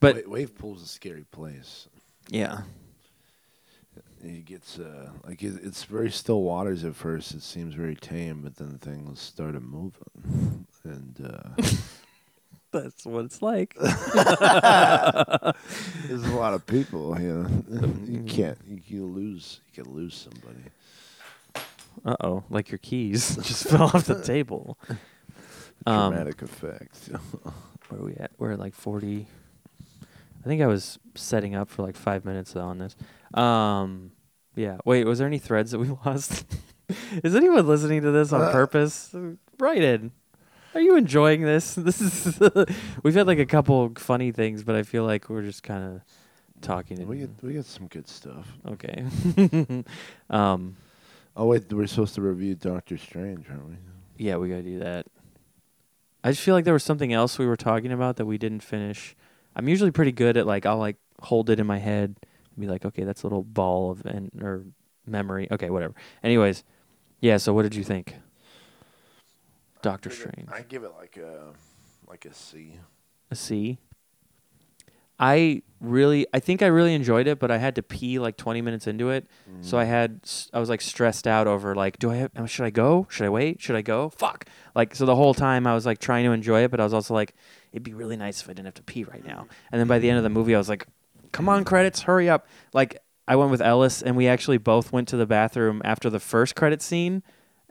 [0.01, 1.89] But Wa- wave pool's a scary place.
[2.29, 2.63] yeah,
[4.23, 7.35] It gets uh, like it, it's very still waters at first.
[7.35, 11.49] It seems very tame, but then things started moving, and uh,
[12.71, 13.75] that's what it's like.
[13.81, 13.95] there's
[16.25, 17.21] a lot of people.
[17.21, 18.59] You know, you can't.
[18.65, 19.61] You, you lose.
[19.73, 20.71] You can lose somebody.
[22.05, 24.79] Uh oh, like your keys just fell off the table.
[25.85, 27.11] Um, Dramatic effect.
[27.89, 28.31] where are we at?
[28.39, 29.27] We're at like 40.
[30.45, 32.97] I think I was setting up for like five minutes on this.
[33.35, 34.13] Um,
[34.55, 34.77] yeah.
[34.85, 36.45] Wait, was there any threads that we lost?
[37.23, 38.53] is anyone listening to this on Uh.
[38.53, 39.15] purpose?
[39.59, 40.13] Write in.
[40.75, 41.75] Are you enjoying this?
[41.77, 42.41] This is.
[43.03, 46.01] we've had like a couple funny things, but I feel like we're just kind of
[46.63, 47.07] talking.
[47.07, 48.47] we get we get some good stuff.
[48.67, 49.05] okay.
[50.31, 50.77] um,
[51.35, 53.77] Oh wait, we're supposed to review Doctor Strange, aren't we?
[54.19, 55.07] yeah, we gotta do that.
[56.23, 58.63] I just feel like there was something else we were talking about that we didn't
[58.63, 59.17] finish.
[59.57, 62.17] I'm usually pretty good at like I'll like hold it in my head
[62.59, 64.65] be like, okay, that's a little ball of and or
[65.07, 65.49] memory.
[65.51, 65.95] Okay, whatever.
[66.23, 66.65] Anyways,
[67.21, 67.37] yeah.
[67.37, 68.17] So what did you think?
[69.83, 70.49] Doctor Strange.
[70.53, 71.53] I give it like a
[72.07, 72.79] like a C.
[73.31, 73.79] A C.
[75.23, 78.61] I really, I think I really enjoyed it, but I had to pee like 20
[78.61, 79.65] minutes into it, mm.
[79.65, 80.21] so I had,
[80.53, 83.07] I was like stressed out over like, do I, have, should I go?
[83.09, 83.61] Should I wait?
[83.61, 84.09] Should I go?
[84.09, 84.47] Fuck.
[84.75, 86.93] Like, so the whole time I was like trying to enjoy it, but I was
[86.93, 87.35] also like,
[87.71, 89.47] it'd be really nice if I didn't have to pee right now.
[89.71, 90.89] And then by the end of the movie, I was like,
[91.33, 92.47] come on, credits, hurry up.
[92.73, 96.21] Like, I went with Ellis, and we actually both went to the bathroom after the
[96.21, 97.23] first credit scene,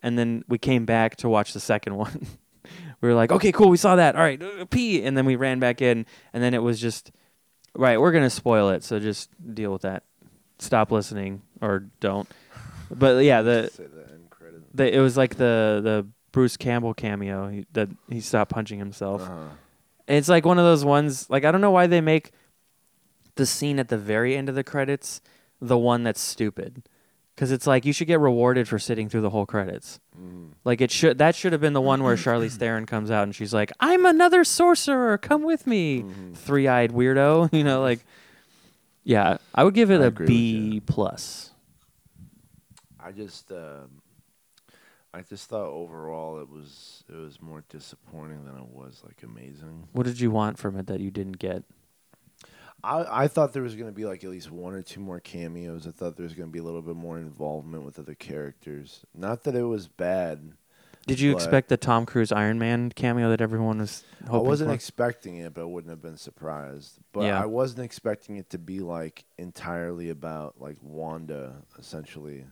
[0.02, 2.28] and then we came back to watch the second one.
[3.02, 4.16] we were like, okay, cool, we saw that.
[4.16, 7.12] All right, uh, pee, and then we ran back in, and then it was just,
[7.76, 10.04] right, we're gonna spoil it, so just deal with that.
[10.60, 12.30] Stop listening or don't.
[12.94, 14.64] But yeah, the, Say that in credit.
[14.76, 19.22] the it was like the the Bruce Campbell cameo he, that he stopped punching himself.
[19.22, 19.46] Uh-huh.
[20.10, 21.30] It's like one of those ones.
[21.30, 22.32] Like I don't know why they make
[23.36, 25.22] the scene at the very end of the credits
[25.60, 26.84] the one that's stupid.
[27.36, 30.00] Because it's like you should get rewarded for sitting through the whole credits.
[30.20, 30.50] Mm.
[30.66, 33.34] Like it should that should have been the one where Charlize Theron comes out and
[33.34, 35.18] she's like, "I'm another sorcerer.
[35.18, 36.36] Come with me, Mhm.
[36.36, 38.00] three-eyed weirdo." You know, like,
[39.04, 41.52] yeah, I would give it I a B plus.
[43.00, 44.02] I just um,
[45.14, 49.88] I just thought overall it was it was more disappointing than it was like amazing.
[49.94, 51.64] What did you want from it that you didn't get?
[52.84, 55.20] I, I thought there was going to be like at least one or two more
[55.20, 55.86] cameos.
[55.88, 59.02] I thought there was going to be a little bit more involvement with other characters.
[59.16, 60.54] Not that it was bad,
[61.08, 64.70] Did you expect the Tom Cruise Iron Man cameo that everyone was hoping I wasn't
[64.70, 64.74] for?
[64.76, 66.98] expecting it, but I wouldn't have been surprised.
[67.12, 67.42] But Yeah.
[67.42, 72.46] I wasn't expecting it to be like entirely about like Wanda, essentially.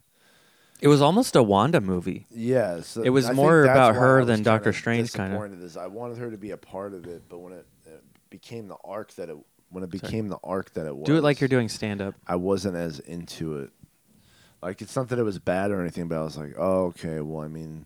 [0.81, 2.25] it was almost a Wanda movie.
[2.31, 5.29] Yeah, so It was I more about her than Doctor Strange, kinda.
[5.31, 8.67] disappointed I wanted her to be a part of it, but when it, it became
[8.67, 9.37] the arc that it
[9.69, 12.15] when it became the arc that it was, Do it like you're doing stand up.
[12.27, 13.71] I wasn't as into it.
[14.61, 17.21] Like it's not that it was bad or anything, but I was like, oh okay,
[17.21, 17.85] well I mean,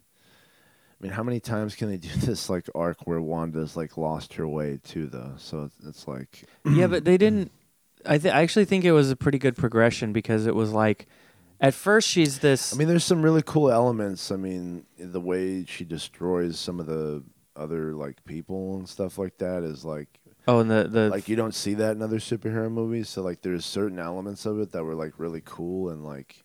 [1.04, 4.34] I mean, how many times can they do this like arc where Wanda's like lost
[4.36, 5.34] her way too, though?
[5.38, 7.52] So it's, it's like, yeah, but they didn't.
[8.06, 11.08] I, th- I actually think it was a pretty good progression because it was like,
[11.62, 12.74] at first she's this.
[12.74, 14.32] I mean, there's some really cool elements.
[14.32, 17.24] I mean, the way she destroys some of the
[17.56, 20.08] other like people and stuff like that is like
[20.48, 23.10] oh, and the the like you don't see that in other superhero movies.
[23.10, 26.44] So like there's certain elements of it that were like really cool and like,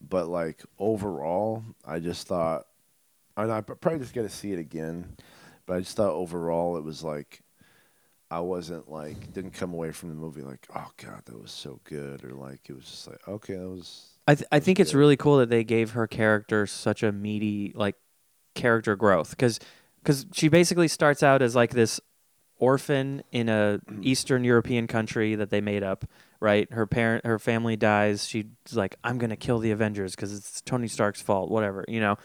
[0.00, 2.66] but like overall, I just thought,
[3.36, 5.16] and I probably just got to see it again,
[5.66, 7.40] but I just thought overall it was like.
[8.30, 11.78] I wasn't like didn't come away from the movie like oh god that was so
[11.84, 14.92] good or like it was just like okay that was I th- I think it's
[14.92, 14.98] good.
[14.98, 17.94] really cool that they gave her character such a meaty like
[18.54, 19.60] character growth because
[20.02, 22.00] because she basically starts out as like this
[22.58, 26.04] orphan in a Eastern European country that they made up.
[26.40, 28.26] Right, her parent, her family dies.
[28.28, 28.44] She's
[28.74, 32.16] like, "I'm gonna kill the Avengers because it's Tony Stark's fault." Whatever, you know.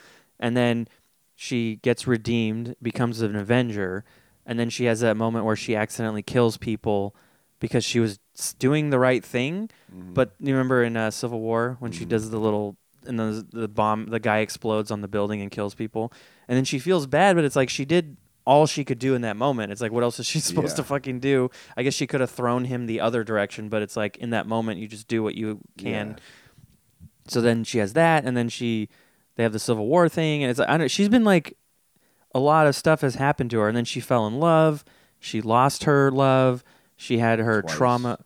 [0.41, 0.87] And then
[1.35, 4.03] she gets redeemed, becomes an Avenger,
[4.45, 7.15] and then she has that moment where she accidentally kills people
[7.61, 8.19] because she was
[8.57, 10.13] doing the right thing, Mhm.
[10.13, 12.09] but you remember in uh, Civil War when she Mhm.
[12.09, 12.75] does the little
[13.05, 16.11] and the the bomb, the guy explodes on the building and kills people,
[16.49, 18.17] and then she feels bad, but it's like she did
[18.49, 19.71] all she could do in that moment.
[19.71, 21.51] It's like what else is she supposed to fucking do?
[21.77, 24.47] I guess she could have thrown him the other direction, but it's like in that
[24.47, 26.07] moment you just do what you can.
[26.09, 26.15] Yeah.
[27.27, 28.89] So then she has that, and then she
[29.35, 30.81] they have the Civil War thing, and it's like I don't.
[30.81, 30.87] Know.
[30.87, 31.55] She's been like
[32.33, 34.83] a lot of stuff has happened to her, and then she fell in love.
[35.19, 36.63] She lost her love.
[36.95, 37.75] She had her Twice.
[37.75, 38.19] trauma.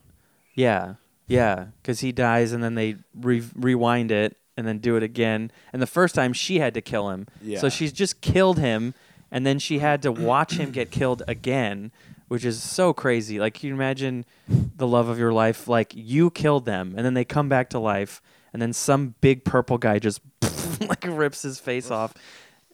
[0.55, 0.95] Yeah,
[1.28, 5.51] yeah, because he dies, and then they re- rewind it, and then do it again.
[5.74, 7.59] And the first time she had to kill him, Yeah.
[7.59, 8.93] so she's just killed him,
[9.34, 11.91] and then she had to watch him get killed again,
[12.27, 13.39] which is so crazy.
[13.39, 15.67] Like, can you imagine the love of your life?
[15.67, 18.21] Like you killed them, and then they come back to life,
[18.53, 20.21] and then some big purple guy just
[20.88, 22.13] like rips his face off.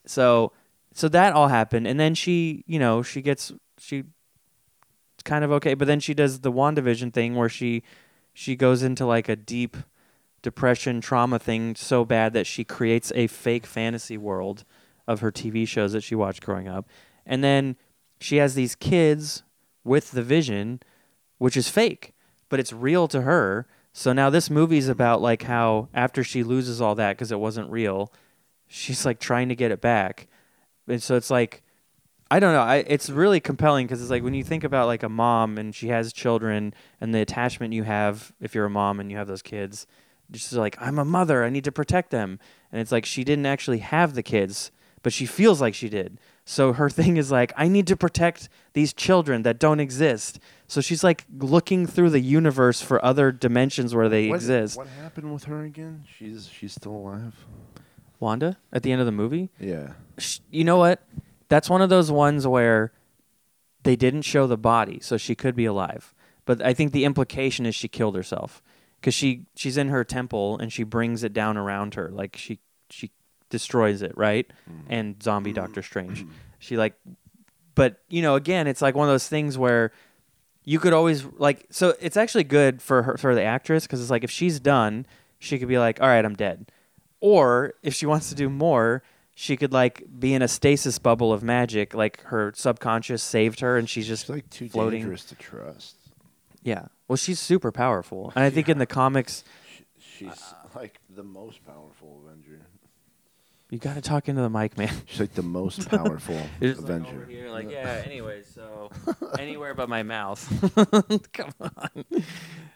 [0.06, 0.52] So,
[0.94, 4.04] so that all happened, and then she, you know, she gets she
[5.24, 7.84] kind of okay, but then she does the WandaVision thing where she
[8.34, 9.78] she goes into like a deep
[10.42, 14.66] depression trauma thing so bad that she creates a fake fantasy world
[15.10, 16.88] of her TV shows that she watched growing up.
[17.26, 17.76] And then
[18.22, 19.44] she has these kids
[19.84, 20.82] with the vision
[21.40, 22.14] which is fake,
[22.50, 23.66] but it's real to her.
[23.92, 27.72] So now this movie's about like how after she loses all that because it wasn't
[27.72, 28.14] real,
[28.68, 30.28] she's like trying to get it back.
[30.88, 31.64] And so it's like
[32.32, 32.62] I don't know.
[32.62, 35.74] I, it's really compelling because it's like when you think about like a mom and
[35.74, 39.28] she has children and the attachment you have if you're a mom and you have
[39.28, 39.88] those kids,
[40.30, 42.38] just like I'm a mother, I need to protect them.
[42.72, 44.72] And it's like she didn't actually have the kids,
[45.04, 46.20] but she feels like she did.
[46.46, 50.40] So her thing is like I need to protect these children that don't exist.
[50.68, 54.78] So she's like looking through the universe for other dimensions where they what, exist.
[54.78, 56.06] What happened with her again?
[56.18, 57.46] She's she's still alive.
[58.20, 59.94] Wanda at the end of the movie, Yeah.
[60.18, 61.02] sh- you know what?
[61.48, 62.92] That's one of those ones where
[63.84, 66.14] they didn't show the body, so she could be alive.
[66.46, 68.62] But I think the implication is she killed herself
[69.00, 72.60] because she she's in her temple and she brings it down around her, like she
[72.90, 73.12] she
[73.50, 74.52] destroys it, right?
[74.70, 74.94] Mm-hmm.
[74.94, 75.62] And zombie mm-hmm.
[75.62, 76.32] Doctor Strange, mm-hmm.
[76.60, 76.94] she like,
[77.76, 79.92] but you know, again, it's like one of those things where
[80.64, 81.66] you could always like.
[81.70, 85.06] So it's actually good for her for the actress because it's like if she's done,
[85.40, 86.72] she could be like, all right, I'm dead.
[87.22, 91.32] Or if she wants to do more, she could like be in a stasis bubble
[91.32, 95.00] of magic, like her subconscious saved her, and she's just She's like too floating.
[95.00, 95.96] dangerous to trust.
[96.62, 96.88] yeah.
[97.08, 99.44] Well, she's super powerful, and I think in the comics,
[99.98, 102.29] She, she's uh, like the most powerful Avenger.
[103.70, 104.92] You got to talk into the mic, man.
[105.06, 107.22] She's like the most powerful You're just like Avenger.
[107.22, 108.02] over here, like yeah.
[108.06, 108.90] Anyway, so
[109.40, 110.42] anywhere but my mouth.
[111.34, 112.06] Come on.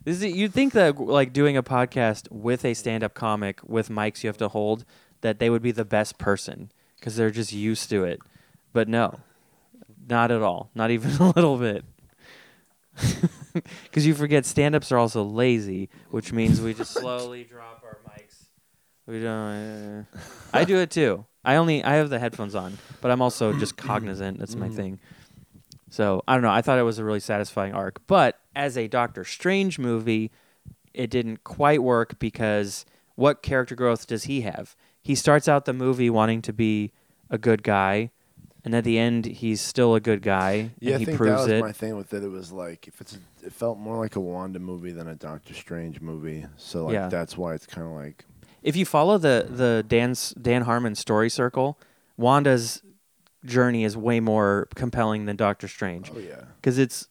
[0.03, 0.35] This Is?
[0.35, 4.37] You'd think that like doing a podcast with a stand-up comic with mics you have
[4.37, 4.85] to hold,
[5.21, 8.21] that they would be the best person because they're just used to it,
[8.71, 9.19] but no,
[10.07, 10.69] not at all.
[10.75, 11.83] Not even a little bit.
[13.83, 17.82] Because you forget stand-ups are also lazy, which means we just slowly drop.
[19.07, 19.27] We don't.
[19.27, 20.03] Uh,
[20.53, 21.25] I do it too.
[21.43, 24.39] I only I have the headphones on, but I'm also just cognizant.
[24.39, 24.75] That's my Mhm.
[24.75, 24.99] thing.
[25.89, 26.51] So I don't know.
[26.51, 30.31] I thought it was a really satisfying arc, but as a Doctor Strange movie,
[30.93, 32.85] it didn't quite work because
[33.15, 34.75] what character growth does he have?
[35.01, 36.91] He starts out the movie wanting to be
[37.29, 38.09] a good guy,
[38.63, 41.41] and at the end he's still a good guy Yeah, and I he think proves
[41.41, 41.59] that was it.
[41.61, 42.23] my thing with it.
[42.23, 45.15] It was like if it's, a, it felt more like a Wanda movie than a
[45.15, 46.45] Doctor Strange movie.
[46.57, 47.09] So like Yeah.
[47.09, 48.25] that's why it's kind of like
[48.63, 51.77] if you follow the the Dan's Dan Harmon story circle,
[52.17, 52.81] Wanda's
[53.45, 56.11] journey is way more compelling than Doctor Strange.
[56.15, 57.07] Oh yeah, because it's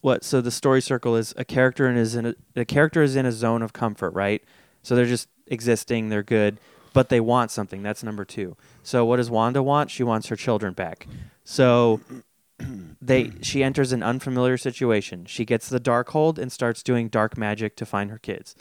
[0.00, 3.16] what so the story circle is a character and is in a, the character is
[3.16, 4.42] in a zone of comfort right?
[4.82, 6.58] So they're just existing they're good
[6.92, 7.82] but they want something.
[7.82, 8.56] That's number two.
[8.82, 9.90] So what does wanda want?
[9.90, 11.06] She wants her children back.
[11.44, 12.00] So
[13.00, 15.24] they she enters an unfamiliar situation.
[15.26, 18.56] She gets the Darkhold and starts doing dark magic to find her kids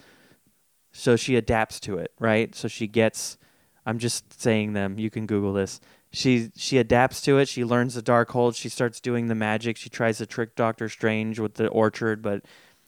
[0.97, 2.55] so she adapts to it right?
[2.55, 3.37] So she gets
[3.85, 5.79] i'm just saying them you can google this.
[6.11, 9.89] She she adapts to it she learns the Darkhold she starts doing the magic she
[9.89, 12.43] tries to trick doctor strange with the orchard but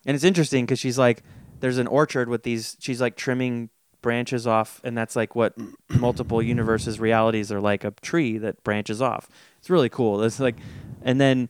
[0.05, 1.23] and it's interesting because she's like
[1.59, 3.69] there's an orchard with these she's like trimming
[4.01, 5.53] branches off and that's like what
[5.89, 9.29] multiple universes realities are like a tree that branches off.
[9.59, 10.23] It's really cool.
[10.23, 10.55] It's like
[11.01, 11.49] and then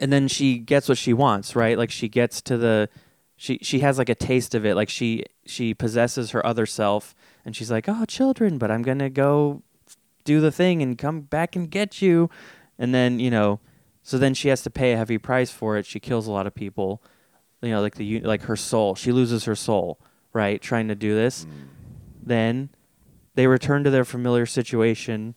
[0.00, 1.76] and then she gets what she wants right?
[1.78, 2.88] Like she gets to the
[3.44, 4.74] she she has like a taste of it.
[4.74, 7.14] Like she she possesses her other self
[7.44, 9.62] and she's like oh children but i'm gonna go
[10.24, 12.30] do the thing and come back and get you.
[12.78, 13.60] And then you know
[14.02, 15.84] so then she has to pay a heavy price for it.
[15.84, 17.02] She kills a lot of people.
[17.60, 18.94] You know like the like her soul.
[18.94, 20.00] She loses her soul
[20.32, 21.44] right trying to do this.
[21.44, 21.50] Mm.
[22.22, 22.70] Then
[23.34, 25.34] they return to their familiar situation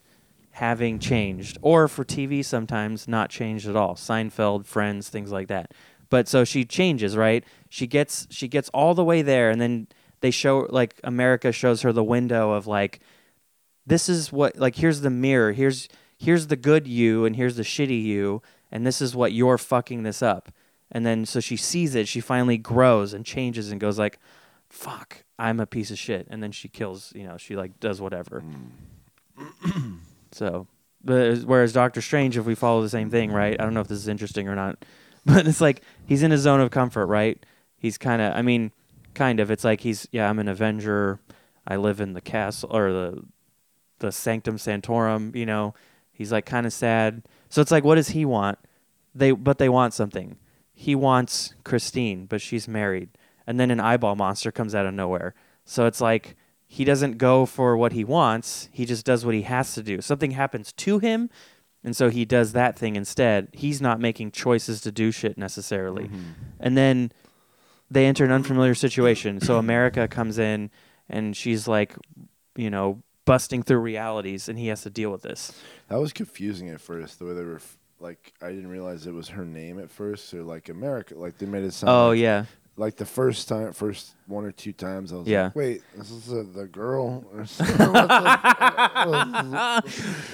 [0.52, 3.96] having changed or for tv sometimes not changed at all.
[3.96, 5.74] Seinfeld friends things like that
[6.10, 7.44] but so she changes right?
[7.70, 9.88] She gets she gets all the way there and then
[10.22, 13.00] they show like america shows her the window of like
[13.86, 15.88] this is what like here's the mirror here's
[16.18, 18.42] here's the good you and here's the shitty you
[18.72, 20.52] and this is what you're fucking this up.
[20.92, 24.20] And then so she sees it she finally grows and changes and goes like
[24.70, 26.28] fuck i'm a piece of shit.
[26.30, 28.44] And then she kills you know she like does whatever.
[29.36, 29.96] Hmm.
[30.32, 30.68] So
[31.04, 33.60] but whereas doctor strange if we follow the same thing right?
[33.60, 34.84] I don't know if this is interesting or not
[35.34, 37.46] but it's like he's in a zone of comfort right?
[37.78, 38.72] He's kind of i mean
[39.14, 39.52] kind of.
[39.52, 41.20] It's like he's yeah i'm an avenger.
[41.68, 43.24] I live in the castle or the
[44.00, 45.74] the sanctum sanctorum you know?
[46.12, 47.24] He's like kind of sad.
[47.50, 48.58] So it's like what does he want?
[49.14, 50.38] They but they want something.
[50.74, 53.10] He wants christine but she's married.
[53.46, 55.36] And then an eyeball monster comes out of nowhere.
[55.66, 58.70] So it's like he doesn't go for what he wants.
[58.72, 60.00] He just does what he has to do.
[60.00, 61.30] Something happens to him
[61.88, 66.04] and so he does that thing instead he's not making choices to do shit necessarily
[66.04, 66.32] mm-hmm.
[66.60, 67.12] and then
[67.90, 70.70] they enter an unfamiliar situation so america comes in
[71.10, 71.96] and she's like
[72.56, 75.54] you know busting through realities and he has to deal with this
[75.88, 77.20] that was confusing at first.
[77.20, 80.34] The way they were f- like, I didn't realize it was her name at first.
[80.34, 81.90] Or like America, like they made it sound.
[81.90, 82.46] oh like, yeah
[82.80, 85.46] Like the first time, first one or two times, I was Yeah.
[85.46, 87.26] like, wait, this is the, the girl.
[87.34, 87.76] Or something?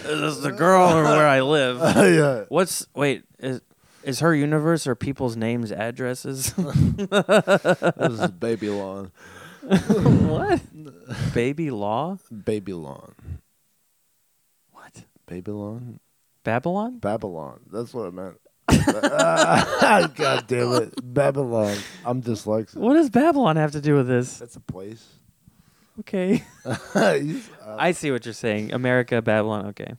[0.06, 1.80] Is this the girl or where i live
[2.14, 2.44] yeah.
[2.50, 3.62] what's wait is
[4.04, 9.12] is her universe or people's names addresses This is Babylon.
[9.62, 10.62] what
[11.34, 13.14] baby law Babylon.
[14.72, 14.94] what
[15.26, 16.00] baby Babylon?
[16.44, 17.60] babylon Babylon.
[17.72, 18.36] That's what I meant.
[18.70, 20.94] God damn it.
[21.14, 21.78] Babylon.
[22.06, 22.76] I'm dyslexic.
[22.76, 25.06] what does babylon have to do with this That's a place.
[26.00, 26.36] okay
[26.94, 28.74] He's- uh, I see what you're saying.
[28.74, 29.68] America, Babylon.
[29.68, 29.94] Okay.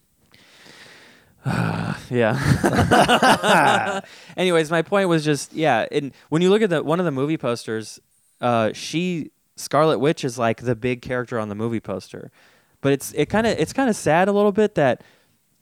[2.10, 4.00] yeah.
[4.36, 5.86] Anyways, my point was just yeah.
[5.92, 8.00] And when you look at the one of the movie posters,
[8.40, 12.30] uh, she Scarlet Witch is like the big character on the movie poster,
[12.80, 15.02] but it's it kind of it's kind of sad a little bit that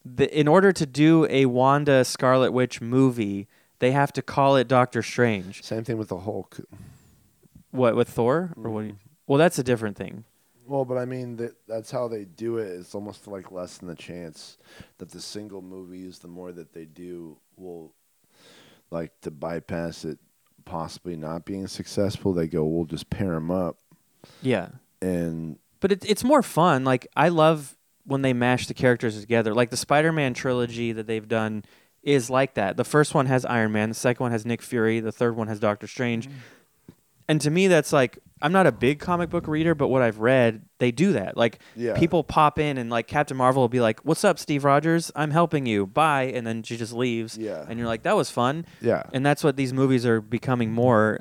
[0.05, 3.49] the, in order to do a Wanda Scarlet Witch movie,
[3.79, 5.63] they have to call it Doctor Strange.
[5.63, 6.61] Same thing with the Hulk.
[7.71, 8.81] What with Thor or what?
[8.81, 8.97] you- mm-hmm.
[9.27, 10.25] well, that's a different thing.
[10.67, 12.69] Well, but I mean, that, that's how they do it.
[12.69, 14.59] It's almost like less than the chance
[14.99, 17.93] that the single movies, the more that they do, will
[18.91, 20.19] like to bypass it
[20.65, 22.33] possibly not being successful.
[22.33, 23.79] They go, we'll just pair them up.
[24.41, 24.69] Yeah.
[25.01, 26.85] And but it, it's more fun.
[26.85, 29.55] Like I love when they mash the characters together.
[29.55, 31.65] Like the Spider-Man trilogy that they've done
[32.03, 32.77] is like that.
[32.77, 35.47] The first one has Iron Man, the second one has Nick Fury, the third one
[35.49, 36.29] has Doctor Strange.
[36.29, 36.39] Mm-hmm.
[37.29, 40.19] And to me that's like I'm not a big comic book reader, but what I've
[40.19, 41.37] read, they do that.
[41.37, 41.97] Like Yeah.
[41.97, 45.13] people pop in and like Captain Marvel will be like, "What's up, Steve Rogers?
[45.15, 45.87] I'm helping you.
[45.87, 47.39] Bye." And then she just leaves.
[47.39, 47.65] Yeah.
[47.69, 49.05] And you're like, "That was fun." yeah.
[49.13, 51.21] and that's what these movies are becoming more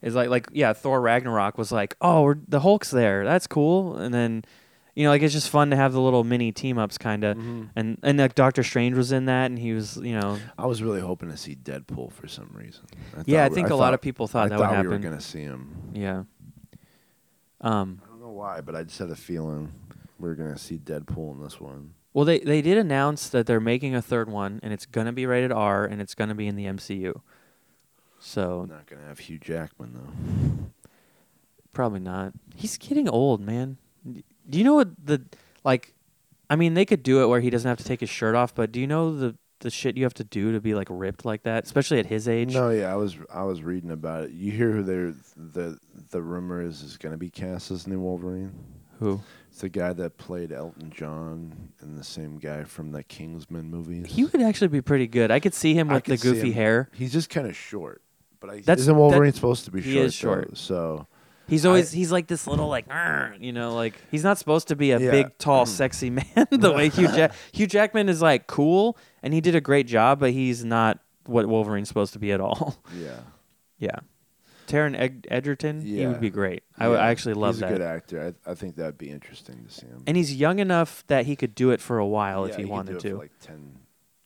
[0.00, 3.96] is like like yeah thor ragnarok was like oh we're, the hulk's there that's cool
[3.98, 4.42] and then
[4.94, 7.36] you know like it's just fun to have the little mini team ups kind of
[7.36, 7.70] Mhm.
[7.76, 10.82] and and like doctor strange was in that and he was you know I was
[10.82, 12.84] really hoping to see Deadpool for some reason.
[13.16, 14.76] I yeah i thought- think a thought, lot of people thought I that thought would
[14.76, 14.90] happen.
[14.90, 15.74] we were going to see him.
[15.94, 16.24] yeah
[17.60, 19.72] um I don't know why, but I just had a feeling
[20.18, 21.94] we were going to see Deadpool in this one.
[22.12, 25.26] Well, they they did announce that they're making a third one, and it's gonna be
[25.26, 27.20] rated R, and it's gonna be in the MCU.
[28.18, 30.70] So Not gonna have Hugh Jackman though.
[31.72, 32.32] probably not.
[32.56, 33.76] He's getting old, man.
[34.50, 35.22] Do you know what the
[35.64, 35.94] like?
[36.48, 38.54] I mean, they could do it where he doesn't have to take his shirt off,
[38.54, 41.24] but do you know the the shit you have to do to be like ripped
[41.24, 42.54] like that, especially at his age?
[42.54, 44.30] No, yeah, I was I was reading about it.
[44.32, 45.78] You hear who they're the
[46.10, 48.52] the rumor is is gonna be cast as new Wolverine.
[48.98, 49.20] Who?
[49.50, 54.06] It's the guy that played Elton John and the same guy from the Kingsman movies.
[54.08, 55.30] He would actually be pretty good.
[55.30, 56.88] I could see him I with the goofy hair.
[56.92, 58.02] He's just kind of short.
[58.40, 60.04] But I, That's- isn't Wolverine that- supposed to be he short?
[60.06, 60.48] is short.
[60.48, 60.54] though?
[60.54, 61.06] So
[61.50, 62.86] He's always he's like this little like
[63.40, 65.10] you know like he's not supposed to be a Yeah.
[65.10, 65.68] big tall mm.
[65.68, 69.60] sexy man the way Hugh Jack Hugh Jackman is like cool and he did a
[69.60, 72.76] great job but he's not what Wolverine's supposed to be at all.
[72.96, 73.20] yeah,
[73.78, 73.96] yeah.
[74.66, 76.62] Taron Eg- Egerton, he would be great.
[76.78, 77.66] I, would- Yeah, I actually love he's that.
[77.70, 78.34] He's a good actor.
[78.46, 80.02] I, I think that'd be interesting to see him.
[80.06, 82.62] and he's young enough that he could do it for a while Yeah, if he,
[82.62, 83.10] could wanted do it to.
[83.10, 83.78] for like 10,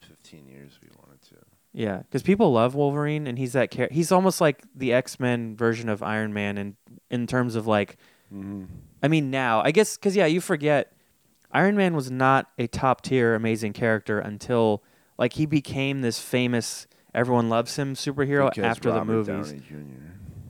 [0.09, 1.37] 15 years if he wanted to.
[1.75, 5.57] Yeah, because people love Wolverine, and he's that char- he's almost like the X Men
[5.57, 6.77] version of Iron Man, in
[7.11, 7.99] in terms of like,
[8.35, 8.65] Mm-hmm.
[9.03, 10.93] I mean, now I guess because yeah, you forget
[11.53, 14.83] Iron Man was not a top tier amazing character until
[15.19, 19.55] like he became this famous, everyone loves him superhero Because after Robert the movies.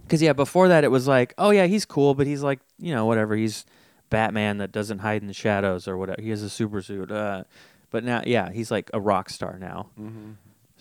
[0.04, 2.94] Because yeah, before that it was like, oh yeah, he's cool, but he's like, you
[2.94, 3.34] know, whatever.
[3.34, 3.66] He's
[4.10, 6.22] Batman that doesn't hide in the shadows or whatever.
[6.22, 7.10] He has a super suit.
[7.10, 7.44] Uh,
[7.90, 9.90] but now, yeah, he's like a rock star now.
[10.00, 10.32] Mm-hmm.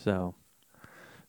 [0.03, 0.35] So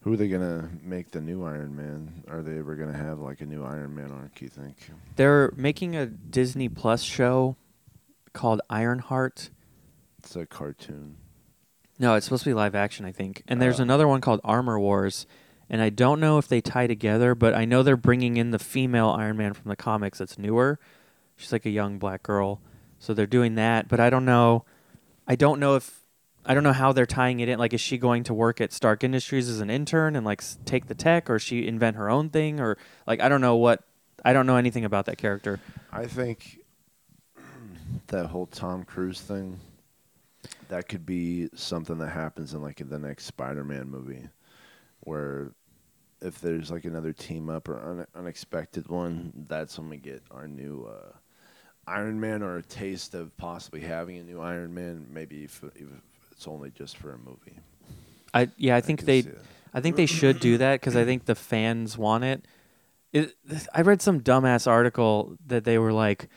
[0.02, 2.24] Who are they gonna make the new Iron Man?
[2.28, 4.40] Are they ever gonna have like a new Iron Man arc?
[4.42, 4.76] You think?
[5.16, 7.56] they're making a Disney Plus show
[8.32, 9.50] called Ironheart.
[10.18, 11.16] It's a cartoon.
[11.98, 13.44] No, it's supposed to be live action, I think.
[13.46, 13.84] And there's Oh.
[13.84, 15.26] another one called Armor Wars.
[15.70, 18.58] And I don't know if they tie together, but I know they're bringing in the
[18.58, 20.78] female Iron Man from the comics that's newer.
[21.36, 22.60] She's like a young black girl.
[22.98, 24.64] So they're doing that, but I don't know.
[25.28, 26.03] I don't know if
[26.46, 27.58] I don't know how they're tying it in.
[27.58, 30.86] Like, is she going to work at Stark Industries as an intern and like take
[30.86, 32.76] the tech, or she invent her own thing, or
[33.06, 33.82] like I don't know what.
[34.26, 35.60] I don't know anything about that character.
[35.92, 36.60] I think
[38.06, 39.60] that whole Tom Cruise thing
[40.68, 44.28] that could be something that happens in like the next Spider-Man movie,
[45.00, 45.52] where
[46.20, 50.48] if there's like another team up or un- unexpected one, that's when we get our
[50.48, 51.12] new uh,
[51.86, 55.06] Iron Man or a taste of possibly having a new Iron Man.
[55.10, 55.62] Maybe if
[56.36, 57.58] it's only just for a movie.
[58.32, 59.24] I yeah, I think could they.
[59.72, 62.46] I think they should do that because I think the fans want it.
[63.12, 63.34] it.
[63.74, 66.28] I read some dumbass article that they were like,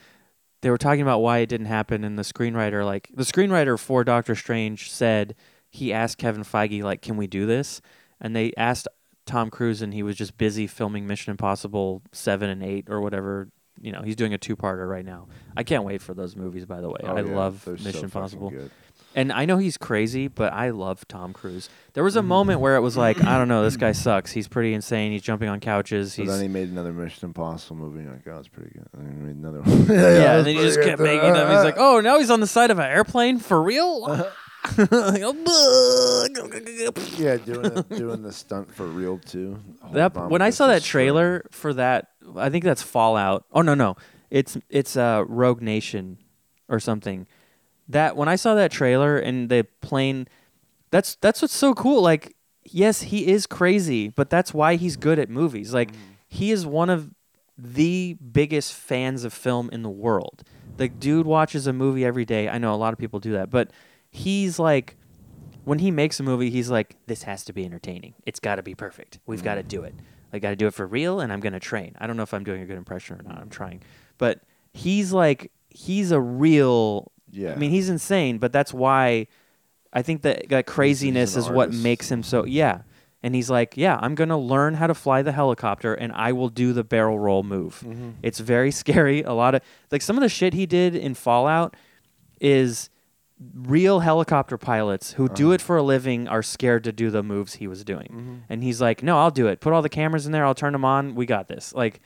[0.61, 4.03] they were talking about why it didn't happen, and the screenwriter, like the screenwriter for
[4.03, 5.35] Doctor Strange, said
[5.69, 7.81] he asked Kevin Feige, like, "Can we do this?"
[8.19, 8.87] And they asked
[9.27, 13.49] Tom Cruise, and he was just busy filming Mission Impossible seven and eight or whatever.
[13.79, 15.27] You know, he's doing a two-parter right now.
[15.55, 16.65] I can't wait for those movies.
[16.65, 18.51] By the way, Oh, I yeah, love they're Mission fucking Impossible.
[19.17, 19.21] Good.
[19.21, 21.69] And I know he's crazy, but I love Tom Cruise.
[21.93, 22.27] There was a Mm-hmm.
[22.27, 24.31] moment where it was like, I don't know, this guy sucks.
[24.31, 25.11] He's pretty insane.
[25.11, 26.13] He's jumping on couches.
[26.13, 27.99] So He's then he made another Mission Impossible movie.
[27.99, 28.87] and Like, oh, it's pretty good.
[28.93, 29.85] And he made another one.
[29.97, 31.47] yeah, and then he just kept making them.
[31.49, 34.29] He's like, oh, now he's on the side of an airplane for real.
[34.77, 34.87] yeah,
[37.37, 39.59] doing the, doing the stunt for real too.
[39.81, 41.05] Hold that on when I saw that string.
[41.05, 43.45] trailer for that, I think that's Fallout.
[43.51, 43.95] Oh no, no,
[44.29, 46.17] it's it's uh, Rogue Nation
[46.69, 47.27] or something.
[47.89, 50.27] That when I saw that trailer and the plane,
[50.91, 52.01] that's that's what's so cool.
[52.01, 55.73] Like, yes, he is crazy, but that's why he's good at movies.
[55.73, 55.97] Like, mm.
[56.27, 57.11] he is one of
[57.57, 60.43] the biggest fans of film in the world.
[60.77, 62.49] The dude watches a movie every day.
[62.49, 63.71] I know a lot of people do that, but
[64.09, 64.95] he's like
[65.67, 68.13] when he makes a movie, he's like, "This has to be entertaining.
[68.25, 69.19] It's got to be perfect.
[69.25, 69.67] We've got to mm.
[69.67, 69.95] do it.
[70.31, 72.33] I got to do it for real, and I'm gonna train." I don't know if
[72.33, 73.37] I'm doing a good impression or not.
[73.37, 73.81] I'm trying,
[74.17, 74.41] but
[74.73, 77.11] he's like, he's a real.
[77.31, 77.51] Yeah.
[77.53, 79.27] I mean, he's insane, but that's why
[79.93, 81.83] I think that, that craziness is what artist.
[81.83, 82.45] makes him so.
[82.45, 82.81] Yeah,
[83.23, 86.49] and he's like, "Yeah, I'm gonna learn how to fly the helicopter, and I will
[86.49, 88.09] do the barrel roll move." Mm-hmm.
[88.23, 89.23] It's very scary.
[89.23, 89.61] A lot of
[89.91, 91.75] like some of the shit he did in Fallout
[92.39, 92.89] is
[93.53, 95.53] real helicopter pilots who do Uh-huh.
[95.55, 98.07] it for a living are scared to do the moves he was doing.
[98.11, 98.35] Mm-hmm.
[98.49, 99.59] And he's like, "No, I'll do it.
[99.61, 100.45] Put all the cameras in there.
[100.45, 101.13] I'll turn them on.
[101.15, 101.99] We got this." Like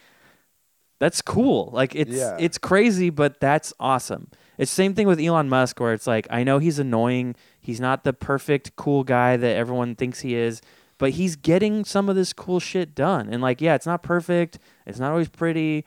[1.01, 1.71] that's cool.
[1.73, 2.37] Like it's Yeah.
[2.39, 4.29] it's crazy, but that's awesome.
[4.59, 7.35] It's the same thing with Elon Musk where it's like, I know he's annoying.
[7.59, 10.61] He's not the perfect cool guy that everyone thinks he is,
[10.99, 13.27] but he's getting some of this cool shit done.
[13.29, 14.59] And like, yeah, it's not perfect.
[14.85, 15.85] It's not always pretty.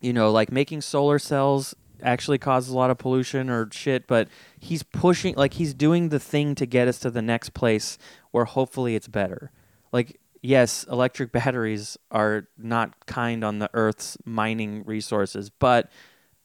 [0.00, 4.28] You know, like making solar cells actually causes a lot of pollution or shit, but
[4.60, 7.98] he's pushing like he's doing the thing to get us to the next place
[8.30, 9.50] where hopefully it's better.
[9.90, 15.90] Like yes, electric batteries are not kind on the earth's mining resources, but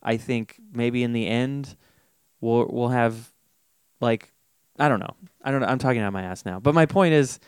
[0.01, 1.75] I think maybe in the end
[2.41, 3.31] we'll we'll have
[4.01, 4.31] like
[4.79, 5.15] I don't know.
[5.43, 5.67] I don't know.
[5.67, 6.59] I'm talking out of my ass now.
[6.59, 7.39] But my point is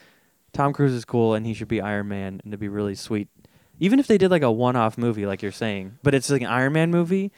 [0.53, 3.27] Tom Cruise is cool and he should be Iron Man and it'd be really sweet.
[3.79, 6.47] Even if they did like a one-off movie like you're saying, but it's like an
[6.47, 7.31] Iron Man movie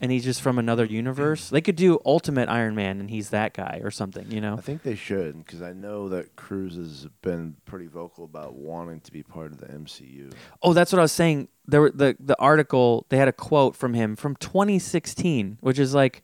[0.00, 1.50] and he's just from another universe.
[1.50, 4.54] They could do Ultimate Iron Man and he's that guy or something, you know?
[4.54, 9.00] I think they should because I know that Cruise has been pretty vocal about wanting
[9.00, 10.32] to be part of the MCU.
[10.62, 11.48] Oh, that's what I was saying.
[11.66, 15.94] There were the the article they had a quote from him from 2016, which is
[15.94, 16.22] like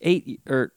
[0.00, 0.72] eight or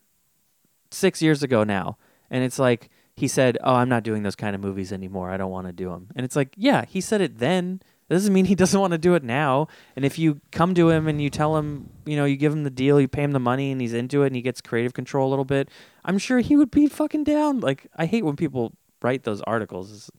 [0.91, 1.97] six years ago now,
[2.29, 5.31] and it's like he said, "Oh, I'm not doing those kind of movies anymore.
[5.31, 7.81] I don't want to do them." And it's like, yeah, he said it then.
[8.07, 9.67] That doesn't mean he doesn't want to do it now.
[9.95, 12.63] And if you come to him and you tell him, you know, you give him
[12.63, 14.93] the deal, you pay him the money, and he's into it, and he gets creative
[14.93, 15.69] control a little bit,
[16.05, 17.59] I'm sure he would be fucking down.
[17.59, 19.91] Like I hate when people write those articles.
[19.91, 20.11] It's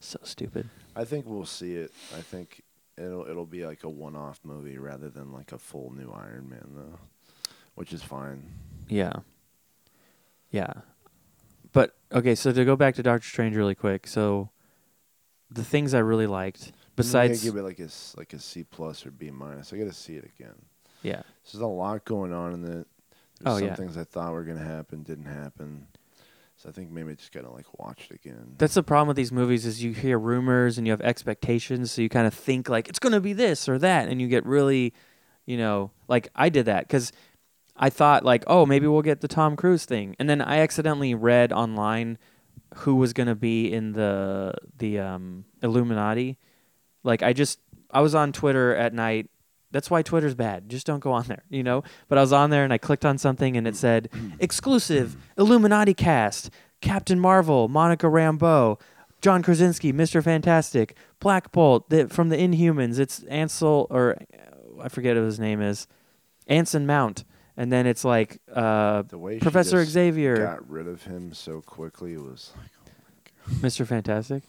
[0.00, 0.68] so stupid.
[0.94, 1.92] I think we'll see it.
[2.16, 2.62] I think
[2.96, 6.68] it'll it'll be like a one-off movie rather than like a full new Iron Man
[6.74, 6.98] though,
[7.74, 8.42] which is fine.
[8.88, 9.12] Yeah.
[10.50, 10.72] Yeah.
[11.72, 14.06] But okay, so to go back to Doctor Strange really quick.
[14.06, 14.50] So
[15.50, 18.38] the things I really liked besides I'm gonna give it like a s- like a
[18.38, 19.72] C plus or B minus.
[19.72, 20.54] I got to see it again.
[21.02, 21.22] yeah.
[21.44, 22.86] There's a lot going on in it.
[23.38, 23.74] There's Oh, some yeah.
[23.74, 25.86] things I thought were gonna happen didn't happen.
[26.56, 28.54] So I think maybe I just gotta like watch it again.
[28.58, 32.00] That's the problem with these movies is you hear rumors and you have expectations, so
[32.00, 34.46] you kind of think like it's going to be this or that and you get
[34.46, 34.94] really,
[35.44, 37.12] you know, like I did that cuz
[37.76, 41.14] I thought like, "Oh, maybe we'll get the Tom Cruise thing." And then I accidentally
[41.14, 42.16] read online
[42.76, 46.38] who was going to be in the the um Illuminati.
[47.06, 49.30] Like I just I was on Twitter at night.
[49.70, 50.68] That's why Twitter's bad.
[50.68, 51.82] Just don't go on there, you know?
[52.08, 55.94] But I was on there and I clicked on something and it said exclusive Illuminati
[55.94, 56.50] cast,
[56.80, 58.80] Captain Marvel, Monica Rambeau,
[59.20, 60.22] John Krasinski, Mr.
[60.22, 62.98] Fantastic, Black Bolt the, from the Inhumans.
[62.98, 64.18] It's Ansel or
[64.82, 65.86] I forget what his name is.
[66.46, 67.24] Anson Mount.
[67.56, 71.62] And then it's like uh, the way she Professor Xavier, got rid of him so
[71.62, 73.86] quickly it was like Mr.
[73.86, 74.42] Fantastic.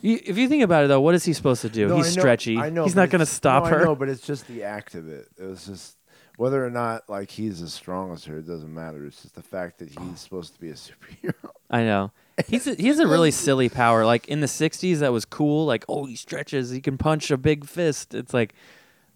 [0.00, 1.88] You, if you think about it though, what is he supposed to do?
[1.88, 2.58] No, He's I know- stretchy.
[2.58, 3.80] I know, He's not going to stop no, her.
[3.80, 5.28] I know, but it's just the act of it.
[5.36, 5.96] It was just
[6.36, 8.38] whether or not like he's as strong as her.
[8.38, 9.04] It doesn't matter.
[9.04, 10.14] It's just the fact that he's oh.
[10.14, 11.34] supposed to be a superhero.
[11.70, 12.12] I know.
[12.46, 14.06] He's a, he has a really silly power.
[14.06, 15.66] Like in the '60s, that was cool.
[15.66, 16.70] Like, oh, he stretches.
[16.70, 18.14] He can punch a big fist.
[18.14, 18.54] It's like,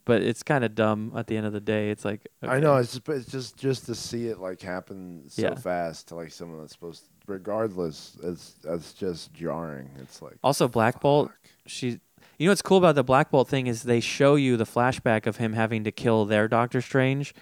[0.04, 1.90] but it's kind of dumb at the end of the day.
[1.90, 2.76] It's like, I know.
[2.78, 5.54] It's just, it's just just to see it like happen so Yeah.
[5.54, 7.04] fast to like someone that's supposed.
[7.04, 9.90] To, regardless, it's that's just jarring.
[10.00, 11.30] It's like Also, Black Bolt.
[11.66, 12.00] She.
[12.38, 15.26] You know what's cool about the Black Bolt thing is they show you the flashback
[15.26, 17.34] of him having to kill their Doctor Strange,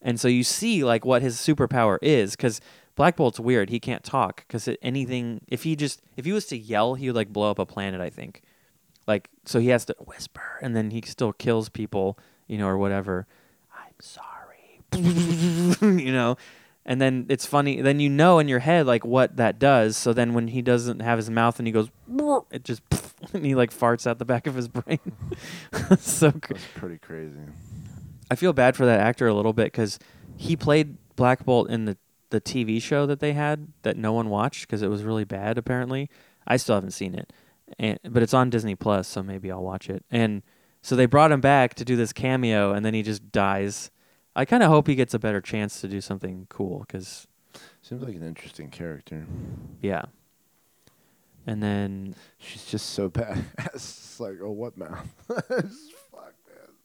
[0.00, 2.60] and so you see like what his superpower is because.
[2.94, 3.68] Black Bolt's weird.
[3.68, 5.42] He can't talk because anything.
[5.48, 8.00] If he just if he was to yell, he would like blow up a planet.
[8.00, 8.40] I think.
[9.06, 12.76] Like so, he has to whisper, and then he still kills people, you know, or
[12.76, 13.26] whatever.
[13.72, 14.80] I'm sorry,
[16.02, 16.36] you know,
[16.86, 17.82] and then it's funny.
[17.82, 19.96] Then you know in your head like what that does.
[19.96, 21.90] So then when he doesn't have his mouth and he goes,
[22.50, 22.80] it just
[23.34, 25.00] and he like farts out the back of his brain.
[25.98, 27.40] so cr- That's pretty crazy.
[28.30, 29.98] I feel bad for that actor a little bit because
[30.36, 31.98] he played Black Bolt in the
[32.30, 35.58] the TV show that they had that no one watched because it was really bad.
[35.58, 36.08] Apparently,
[36.46, 37.32] I still haven't seen it,
[37.78, 40.04] and but it's on Disney Plus, so maybe I'll watch it.
[40.10, 40.42] And
[40.82, 43.90] so they brought him back to do this cameo, and then he just dies.
[44.36, 47.26] I kind of hope he gets a better chance to do something cool because
[47.80, 49.26] Seems like an interesting character.
[49.80, 50.04] yeah.
[51.46, 53.42] And then She's just so bad.
[53.74, 55.08] it's like, oh, what mouth?
[55.48, 56.34] Just Fuck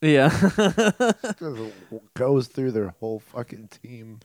[0.01, 0.29] yeah.
[1.21, 1.39] Just
[2.15, 4.19] goes through their whole fucking team.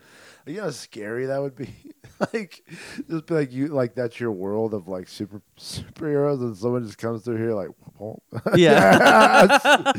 [0.47, 1.69] You know how scary that would be.
[2.33, 2.65] like,
[3.11, 6.97] just be like you, like that's your world of like super superheroes, and someone just
[6.99, 7.69] comes through here like,
[8.01, 8.19] oh.
[8.57, 9.93] yeah.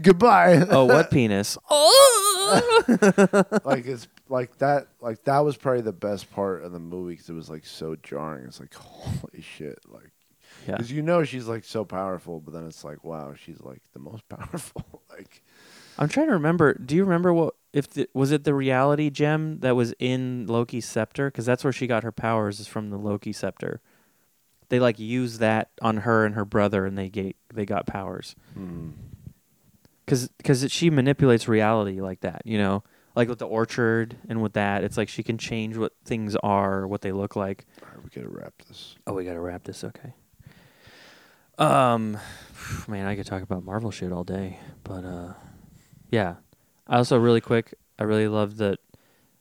[0.00, 0.64] goodbye.
[0.70, 1.58] oh, what penis?
[1.68, 2.31] Oh!
[3.64, 4.88] like it's like that.
[5.00, 7.96] Like that was probably the best part of the movie because it was like so
[8.02, 8.46] jarring.
[8.46, 10.10] It's like holy shit, like.
[10.66, 10.76] Yeah.
[10.76, 13.98] Because you know she's like so powerful, but then it's like, wow, she's like the
[13.98, 15.02] most powerful.
[15.10, 15.42] like,
[15.98, 16.74] I'm trying to remember.
[16.74, 20.86] Do you remember what if the, was it the reality gem that was in Loki's
[20.86, 21.30] scepter?
[21.30, 23.80] Because that's where she got her powers is from the Loki scepter.
[24.68, 28.36] They like used that on her and her brother, and they get they got powers.
[28.54, 28.90] hmm.
[30.12, 32.84] Because because she manipulates reality like that, you know,
[33.16, 36.86] like with the orchard and with that, it's like she can change what things are,
[36.86, 37.64] what they look like.
[37.80, 38.96] all right, we gotta wrap this.
[39.06, 39.82] Oh, we gotta wrap this.
[39.82, 40.12] Okay.
[41.56, 42.18] Um,
[42.88, 45.32] man, I could talk about Marvel shit all day, but uh,
[46.10, 46.34] yeah.
[46.86, 48.80] I also really quick, I really love that.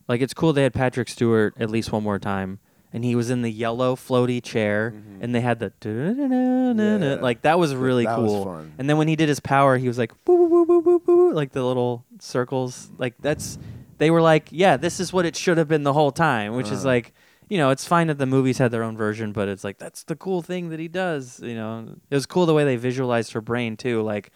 [0.07, 2.59] Like, it's cool they had Patrick Stewart at least one more time,
[2.93, 5.23] and he was in the yellow floaty chair, Mhm.
[5.23, 5.71] and they had the.
[5.83, 7.17] Yeah.
[7.21, 8.45] like that was really that cool.
[8.45, 8.65] Was.
[8.77, 11.63] And then when he did his power, he was like boo boo boo like the
[11.63, 12.89] little circles.
[12.97, 13.57] Like that's
[13.97, 16.71] they were like, yeah, this is what it should have been the whole time, which
[16.71, 16.89] is Uh.
[16.89, 17.13] like,
[17.49, 20.03] you know, it's fine that the movies had their own version, but it's like that's
[20.03, 21.39] the cool thing that he does.
[21.43, 24.01] You know, it was cool the way they visualized her brain too.
[24.01, 24.31] Like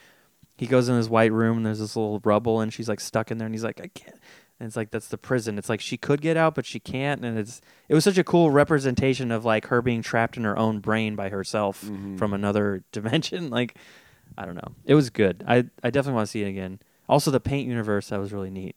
[0.57, 3.31] he goes in his white room and there's this little rubble and she's like stuck
[3.31, 4.15] in there and he's like, I can't.
[4.59, 5.57] And it's like that's the prison.
[5.57, 7.25] It's like she could get out, but she can't.
[7.25, 10.57] And it's it was such a cool representation of like her being trapped in her
[10.57, 12.17] own brain by herself Mhm.
[12.17, 13.49] from another dimension.
[13.49, 13.77] Like
[14.37, 14.73] I don't know.
[14.85, 15.43] It was good.
[15.47, 16.79] I I definitely want to see it again.
[17.09, 18.75] Also, the paint universe that was really neat.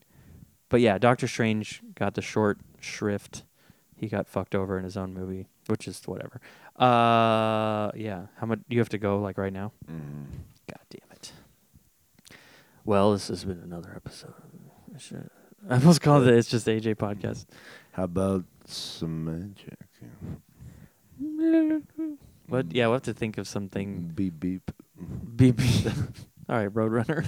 [0.69, 3.45] But yeah, Doctor Strange got the short shrift.
[3.97, 6.41] He got fucked over in his own movie, which is whatever.
[6.77, 8.27] Uh, yeah.
[8.37, 9.73] How much you have to go like right now?
[9.91, 10.27] Mhm.
[10.69, 11.33] God damn it.
[12.85, 14.35] Well, this has been another episode.
[15.71, 16.35] I, almost called it.
[16.35, 17.47] It's just AJ podcast.
[17.93, 19.79] How about some magic?
[22.49, 24.11] But yeah, we'll have to think of something.
[24.15, 24.71] Beep beep.
[25.37, 25.57] Beep.
[25.57, 25.87] beep.
[26.49, 27.27] All right, Roadrunner.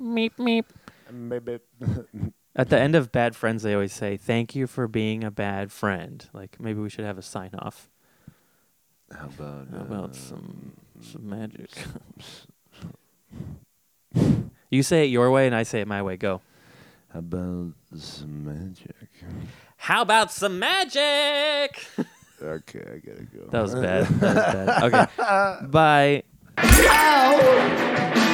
[0.00, 0.64] meep meep.
[1.12, 1.60] Maybe.
[2.56, 5.70] At the end of Bad Friends, they always say, "Thank you for being a bad
[5.70, 7.88] friend." Like maybe we should have a sign off.
[9.12, 11.70] How about How about uh, some some magic?
[14.70, 16.16] You say it your way, and I say it my way.
[16.16, 16.40] Go.
[17.12, 18.94] How about some magic?
[19.76, 21.86] How about some magic?
[22.42, 23.48] Okay, I gotta go.
[23.50, 24.06] That was bad.
[24.06, 25.62] That was bad.
[25.62, 25.66] Okay.
[28.06, 28.29] Bye.